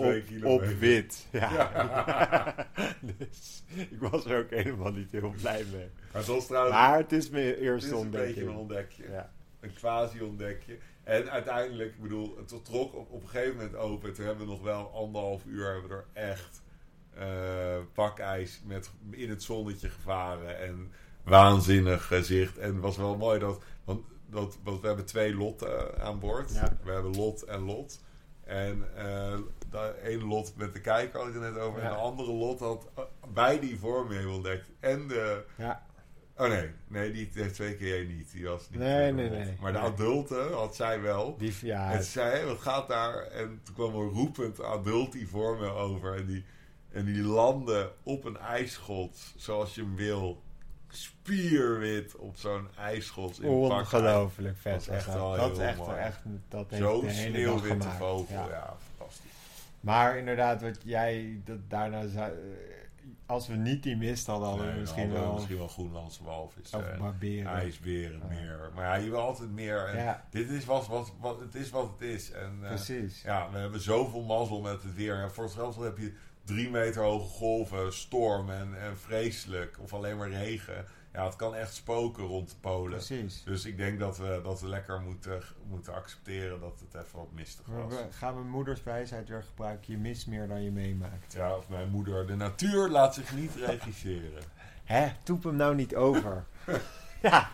op, 0.44 0.44
op, 0.44 0.64
wit. 0.64 1.28
Ja. 1.32 1.52
Ja. 1.54 2.68
dus 3.18 3.64
ik 3.76 4.00
was 4.00 4.26
er 4.26 4.40
ook 4.40 4.50
helemaal 4.50 4.92
niet 4.92 5.12
heel 5.12 5.34
blij 5.42 5.66
mee. 5.72 5.90
Maar 6.12 6.22
het 6.22 6.26
was 6.26 6.48
trouwens 6.48 6.76
Maar 6.76 6.98
het 6.98 7.12
is 7.12 7.30
mijn 7.30 7.46
het 7.46 7.56
is 7.56 7.62
eerste 7.62 7.96
een 7.96 8.10
beetje 8.10 8.42
een 8.42 8.56
ontdekje. 8.56 9.04
Ja. 9.10 9.32
Een 9.60 9.74
quasi-ontdekje. 9.74 10.78
En 11.04 11.32
uiteindelijk, 11.32 11.90
ik 11.90 12.02
bedoel, 12.02 12.38
het 12.38 12.66
trok 12.66 12.94
op, 12.94 13.12
op 13.12 13.22
een 13.22 13.30
gegeven 13.30 13.56
moment 13.56 13.76
open. 13.76 14.14
Toen 14.14 14.26
hebben 14.26 14.46
we 14.46 14.52
nog 14.52 14.62
wel 14.62 14.92
anderhalf 14.94 15.46
uur 15.46 15.72
hebben 15.72 15.90
we 15.90 15.96
er 15.96 16.06
echt 16.14 16.62
eh, 17.14 17.78
pakijs 17.94 18.62
met, 18.66 18.92
in 19.10 19.30
het 19.30 19.44
zonnetje 19.44 19.90
gevaren. 19.90 20.60
En 20.60 20.92
waanzinnig 21.24 22.06
gezicht. 22.06 22.58
En 22.58 22.74
het 22.74 22.82
was 22.82 22.98
wel 22.98 23.18
mooi 23.18 23.40
dat, 23.40 23.64
want, 23.84 24.06
dat, 24.32 24.58
want 24.64 24.82
we 24.82 24.88
hebben 24.88 25.06
twee 25.06 25.36
lotten 25.36 26.02
aan 26.02 26.20
boord. 26.20 26.54
Ja. 26.54 26.78
We 26.84 26.92
hebben 26.92 27.16
lot 27.16 27.44
en 27.44 27.62
lot. 27.62 28.00
En 28.44 28.88
eh 28.96 29.38
de 29.72 29.96
ene 30.04 30.26
lot 30.26 30.54
met 30.56 30.74
de 30.74 30.82
kijker 30.82 31.20
had 31.20 31.28
ik 31.28 31.34
het 31.34 31.44
net 31.44 31.58
over. 31.58 31.82
Ja. 31.82 31.88
En 31.88 31.94
de 31.94 32.00
andere 32.00 32.32
lot 32.32 32.60
had 32.60 32.88
uh, 32.98 33.04
beide 33.34 33.70
Ivormeo 33.70 34.34
ontdekt. 34.34 34.70
En 34.80 35.08
de... 35.08 35.44
Ja. 35.58 35.84
Oh 36.38 36.48
nee, 36.48 36.70
nee, 36.88 37.12
die 37.12 37.30
heeft 37.34 37.54
twee 37.54 37.76
keer 37.76 38.06
niet. 38.06 38.32
Die 38.32 38.48
was 38.48 38.70
niet 38.70 38.80
Nee, 38.80 39.08
eh, 39.08 39.16
nee, 39.16 39.30
nee. 39.30 39.58
Maar 39.62 39.72
de 39.72 39.80
adulte 39.80 40.50
had 40.54 40.76
zij 40.76 41.02
wel. 41.02 41.38
Die, 41.38 41.54
ja, 41.62 41.92
En 41.92 42.04
ze 42.04 42.10
zei, 42.10 42.46
wat 42.46 42.60
gaat 42.60 42.88
daar? 42.88 43.24
En 43.24 43.62
toen 43.64 43.76
kwam 43.76 43.96
er 43.96 44.08
roepend 44.08 44.64
adult 44.64 45.14
Ivormeo 45.14 45.74
over. 45.74 46.16
En 46.16 46.26
die, 46.26 46.46
en 46.92 47.06
die 47.06 47.24
landde 47.24 47.92
op 48.04 48.26
een 48.26 48.38
ijsschot 48.38 49.34
zoals 49.36 49.76
je 49.76 49.82
hem 49.82 49.96
wil. 49.96 50.42
Spierwit 50.94 52.16
op 52.16 52.38
zo'n 52.38 52.68
ijsschot 52.78 53.42
in 53.42 53.50
ongelooflijk 53.50 54.58
vet. 54.58 54.74
Dat 54.74 54.82
is 54.82 54.88
echt 54.88 55.06
wel 55.14 55.36
dat 55.36 55.58
heel 55.58 55.62
echt, 55.68 55.78
mooi. 55.78 55.98
echt, 55.98 56.20
dat 56.50 56.70
heeft 56.70 56.84
Zo'n 56.84 57.10
sneeuwwitte 57.10 57.90
vogel. 57.90 58.36
Ja. 58.36 58.48
Ja. 58.50 58.76
fantastisch. 58.98 59.32
Maar 59.80 60.18
inderdaad, 60.18 60.62
wat 60.62 60.78
jij 60.84 61.42
dat 61.46 61.58
daarna 61.68 62.08
zei, 62.08 62.32
als 63.26 63.48
we 63.48 63.56
niet 63.56 63.84
die 63.84 63.98
mist 63.98 64.28
hadden, 64.28 64.48
hadden 64.48 64.66
we 64.66 64.72
Nee, 64.72 64.82
misschien 64.82 65.02
hadden 65.02 65.20
we 65.20 65.26
wel 65.26 65.36
misschien 65.36 65.58
wel 65.58 65.68
Groenlandse 65.68 66.24
walvis. 66.24 66.74
of 66.74 66.98
barberen. 66.98 67.52
ijsberen 67.54 68.22
meer. 68.30 68.72
Maar 68.76 69.02
ja, 69.02 69.10
wil 69.10 69.20
altijd 69.20 69.52
meer. 69.52 69.86
En 69.86 70.04
Ja. 70.04 70.26
Dit 70.30 70.50
is 70.50 70.66
wat, 70.66 70.88
wat, 70.88 71.14
wat, 71.20 71.40
het 71.40 71.56
is 71.56 71.70
wat 71.70 71.90
het 71.92 72.10
is. 72.10 72.32
En, 72.32 72.60
eh, 72.62 72.68
Precies. 72.68 73.22
Ja, 73.22 73.50
we 73.52 73.58
hebben 73.58 73.82
zoveel 73.82 74.22
mazzel 74.22 74.62
met 74.62 74.84
het 74.84 74.96
weer. 74.96 75.16
En 75.16 75.32
voor 75.32 75.44
het 75.44 75.54
geld 75.54 75.76
heb 75.76 75.98
je 75.98 76.14
drie 76.46 76.70
meter 76.70 77.02
hoge 77.02 77.28
golven, 77.28 77.94
storm 77.94 78.50
en, 78.50 78.82
en 78.82 78.98
vreselijk. 78.98 79.78
Of 79.80 79.94
alleen 79.94 80.18
maar 80.18 80.30
regen. 80.30 80.86
Ja, 81.14 81.26
het 81.26 81.36
kan 81.36 81.56
echt 81.56 81.74
spoken 81.74 82.24
rond 82.24 82.50
de 82.50 82.56
Polen. 82.60 82.90
Precies. 82.90 83.44
Dus 83.44 83.66
ik 83.66 83.78
denk 83.78 84.00
dat 84.00 84.18
we, 84.18 84.40
dat 84.44 84.62
we 84.62 84.68
lekker 84.68 85.02
moeten, 85.02 85.42
moeten 85.70 85.94
accepteren 85.94 86.60
dat 86.60 86.80
het 86.80 87.04
even 87.04 87.18
wat 87.20 87.32
mistig 87.32 87.66
was. 87.66 87.94
we 87.94 88.06
gaan 88.12 88.36
we 88.36 88.44
moeders 88.44 88.84
wijsheid 88.84 89.30
weer 89.30 89.44
gebruiken. 89.44 89.94
Je 89.94 90.00
mist 90.00 90.28
meer 90.28 90.48
dan 90.48 90.64
je 90.64 90.72
meemaakt. 90.72 91.34
Ja, 91.34 91.56
of 91.56 91.70
mijn 91.70 91.90
moeder. 91.90 92.28
De 92.28 92.36
natuur 92.36 92.88
laat 92.90 93.14
zich 93.14 93.36
niet 93.36 93.56
regisseren. 93.56 94.44
Hè? 94.84 95.12
Toep 95.24 95.44
hem 95.44 95.56
nou 95.56 95.76
niet 95.76 95.96
over. 95.96 96.46
ja. 97.22 97.50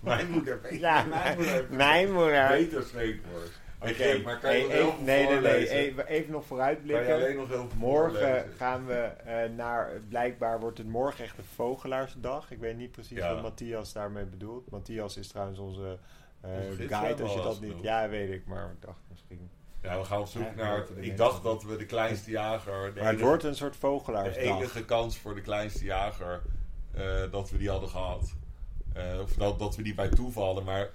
Mijn 0.00 0.30
moeder. 0.30 0.74
ja, 0.78 1.04
mijn 1.14 1.36
moeder. 1.36 1.66
Mijn 1.70 2.12
moeder. 2.12 2.48
Beter 2.48 2.82
spreekwoord. 2.82 3.50
Oké, 3.90 4.18
maar 4.24 4.38
kan 4.38 4.56
je 4.56 4.66
hey, 4.66 4.78
even- 4.80 5.04
nee, 5.04 5.26
nee, 5.28 5.40
nee, 5.40 5.68
even, 5.68 6.06
even 6.06 6.32
nog 6.32 6.44
vooruitblikken. 6.44 7.36
nog 7.36 7.48
heel 7.48 7.68
Morgen 7.76 8.44
gaan 8.56 8.86
we 8.86 8.94
eh, 8.94 9.50
naar, 9.56 9.90
blijkbaar 10.08 10.60
wordt 10.60 10.78
het 10.78 10.86
morgen 10.88 11.24
echt 11.24 11.38
een 11.38 11.44
vogelaarsdag. 11.54 12.50
Ik 12.50 12.58
weet 12.58 12.76
niet 12.76 12.90
precies 12.92 13.18
Ja. 13.18 13.32
wat 13.34 13.42
Matthias 13.42 13.92
daarmee 13.92 14.24
bedoelt. 14.24 14.70
Matthias 14.70 15.16
is 15.16 15.28
trouwens 15.28 15.58
onze 15.58 15.98
eh, 16.40 16.50
guide 16.88 17.22
als 17.22 17.34
je 17.34 17.40
dat 17.42 17.60
niet... 17.60 17.82
Ja, 17.82 18.08
weet 18.08 18.30
ik, 18.30 18.46
maar 18.46 18.70
ik 18.70 18.82
dacht 18.86 18.98
misschien... 19.10 19.50
Ja, 19.82 19.98
we 19.98 20.04
gaan 20.04 20.20
op 20.20 20.26
zoek 20.26 20.54
naar... 20.54 20.86
de 20.94 21.00
Ik 21.00 21.16
dacht 21.16 21.42
dat 21.42 21.62
we 21.62 21.76
de 21.76 21.86
kleinste 21.86 22.30
jager... 22.30 22.94
De 22.94 23.00
Maar 23.00 23.10
het 23.12 23.20
wordt 23.20 23.42
een 23.44 23.54
soort 23.54 23.72
de 23.72 23.78
vogelaarsdag. 23.78 24.42
enige 24.44 24.84
kans 24.84 25.18
voor 25.18 25.34
de 25.34 25.40
kleinste 25.40 25.84
jager 25.84 26.42
eh, 26.94 27.30
dat 27.30 27.50
we 27.50 27.58
die 27.58 27.70
hadden 27.70 27.88
gehad. 27.88 28.34
Eh, 28.94 29.20
of 29.22 29.32
dat, 29.32 29.58
dat 29.58 29.76
we 29.76 29.82
die 29.82 29.94
bij 29.94 30.08
toeval 30.08 30.44
hadden. 30.44 30.64
Maar 30.64 30.90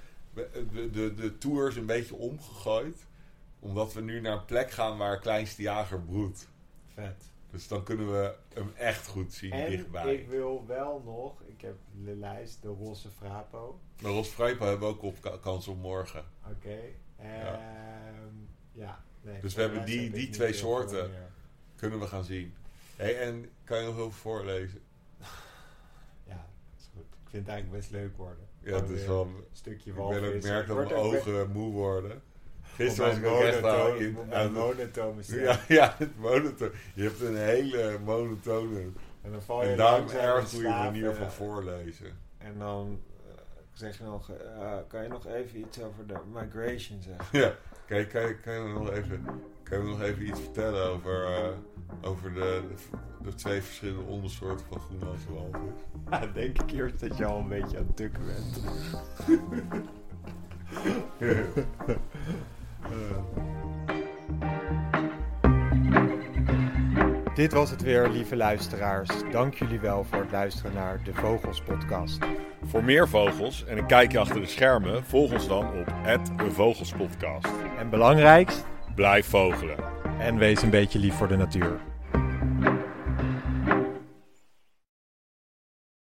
de, 0.71 0.89
de, 0.91 1.13
de 1.13 1.37
tour 1.37 1.67
is 1.67 1.75
een 1.75 1.85
beetje 1.85 2.15
omgegooid. 2.15 3.05
Omdat 3.59 3.93
we 3.93 4.01
nu 4.01 4.19
naar 4.21 4.33
een 4.37 4.45
plek 4.45 4.71
gaan 4.71 4.97
waar 4.97 5.19
kleinste 5.19 5.61
jager 5.61 6.01
broedt. 6.01 6.47
Vet. 6.93 7.23
Dus 7.51 7.67
dan 7.67 7.83
kunnen 7.83 8.11
we 8.11 8.35
hem 8.53 8.71
echt 8.77 9.07
goed 9.07 9.33
zien 9.33 9.51
En 9.51 9.69
dichtbij. 9.69 10.13
ik 10.15 10.27
wil 10.27 10.63
wel 10.67 11.01
nog... 11.05 11.41
Ik 11.45 11.61
heb 11.61 11.75
de 12.03 12.15
lijst, 12.15 12.61
de 12.61 12.67
rosse 12.67 13.09
frapo. 13.09 13.79
Maar 14.01 14.11
Ros 14.11 14.29
Vrijpa 14.29 14.65
hebben 14.65 14.87
we 14.87 14.93
ook 14.95 15.03
op 15.03 15.21
ka- 15.21 15.37
kans 15.37 15.67
op 15.67 15.77
morgen. 15.77 16.23
Oké. 16.49 16.77
Ja. 18.73 19.03
Nee, 19.21 19.39
Dus 19.41 19.53
we 19.53 19.61
de 19.61 19.67
hebben 19.67 19.85
die- 19.85 20.09
die 20.11 20.29
twee 20.29 20.53
soorten. 20.53 21.11
Kunnen 21.75 21.99
we 21.99 22.07
gaan 22.07 22.23
zien. 22.23 22.53
Hey, 22.95 23.19
en 23.19 23.49
kan 23.63 23.77
je 23.79 23.85
nog 23.85 23.95
heel 23.95 24.11
veel 24.11 24.19
voorlezen? 24.21 24.81
Ja, 26.23 26.35
dat 26.35 26.79
is 26.79 26.89
goed. 26.93 27.03
Ik 27.18 27.18
vind 27.29 27.45
het 27.45 27.53
eigenlijk 27.53 27.71
best 27.81 27.91
leuk 27.91 28.17
worden. 28.17 28.43
Ja, 28.61 28.75
het 28.75 28.89
is 28.89 29.05
wel... 29.05 29.21
Een 29.21 29.35
stukje 29.51 29.89
Ik 29.89 29.95
walvis. 29.95 30.19
ben 30.19 30.35
ook 30.35 30.43
merk 30.43 30.67
dat 30.67 30.77
mijn 30.77 30.93
ogen 30.93 31.51
moe 31.51 31.71
worden. 31.71 32.11
Op 32.11 32.21
Gisteren 32.85 33.09
was 33.11 33.19
mijn 33.19 33.33
ik 33.33 33.39
ook 33.39 33.43
echt 33.45 33.63
aan 33.63 33.95
in- 33.97 34.33
aan- 34.33 34.51
monotone 34.51 35.23
stem. 35.23 35.39
Ja, 35.39 35.59
ja, 35.79 35.95
het 35.97 36.17
monotoon. 36.19 36.71
Je 36.93 37.03
hebt 37.03 37.21
een 37.21 37.37
hele 37.37 37.97
monotone. 38.05 38.79
En 39.21 39.31
dan 39.31 39.41
val 39.41 39.63
je 39.63 39.69
En 39.69 39.77
daarom 39.77 40.09
erg 40.09 40.49
goede 40.49 40.67
manier 40.69 41.13
van 41.15 41.31
voorlezen. 41.31 42.17
En 42.37 42.57
dan 42.57 42.99
eh, 43.27 43.33
zeg 43.73 43.97
je 43.97 44.03
nog, 44.03 44.31
eh, 44.31 44.77
kan 44.87 45.03
je 45.03 45.09
nog 45.09 45.27
even 45.27 45.59
iets 45.59 45.81
over 45.81 46.07
de 46.07 46.15
migration 46.33 47.01
zeggen? 47.01 47.39
Ja, 47.39 47.55
kijk, 47.85 48.09
kan 48.09 48.21
je, 48.27 48.35
kan 48.39 48.53
je 48.53 48.73
nog 48.73 48.91
even, 48.91 49.25
kan 49.69 49.79
je 49.79 49.83
nog 49.89 50.01
even 50.01 50.27
iets 50.27 50.39
vertellen 50.39 50.89
over, 50.89 51.25
eh, 51.25 51.49
over 52.09 52.33
de, 52.33 52.61
de 53.21 53.33
twee 53.33 53.61
verschillende 53.61 54.01
ondersoorten 54.01 54.65
van 54.69 54.79
Groenlandse 54.79 55.33
walvis? 55.33 55.59
Ja, 56.09 56.25
denk 56.33 56.61
ik 56.61 56.71
eerst 56.71 56.99
dat 56.99 57.17
je 57.17 57.25
al 57.25 57.39
een 57.39 57.47
beetje 57.47 57.77
aan 57.77 57.85
het 57.87 57.95
tukken 57.95 58.21
bent. 58.25 58.61
Dit 67.35 67.53
was 67.53 67.69
het 67.69 67.81
weer, 67.81 68.09
lieve 68.09 68.35
luisteraars. 68.35 69.09
Dank 69.31 69.53
jullie 69.53 69.79
wel 69.79 70.03
voor 70.03 70.19
het 70.19 70.31
luisteren 70.31 70.73
naar 70.73 71.03
de 71.03 71.13
Vogels 71.13 71.61
Podcast. 71.61 72.19
Voor 72.63 72.83
meer 72.83 73.07
vogels 73.07 73.65
en 73.65 73.77
een 73.77 73.85
kijkje 73.85 74.19
achter 74.19 74.41
de 74.41 74.47
schermen, 74.47 75.03
volg 75.03 75.31
ons 75.31 75.47
dan 75.47 75.65
op 75.79 75.85
de 76.37 76.51
Vogelspodcast. 76.51 77.53
En 77.77 77.89
belangrijkst, 77.89 78.65
Blijf 78.99 79.25
vogelen. 79.25 79.77
en 80.19 80.37
wees 80.37 80.61
een 80.61 80.69
beetje 80.69 80.99
lief 80.99 81.13
voor 81.13 81.27
de 81.27 81.37
natuur. 81.37 81.79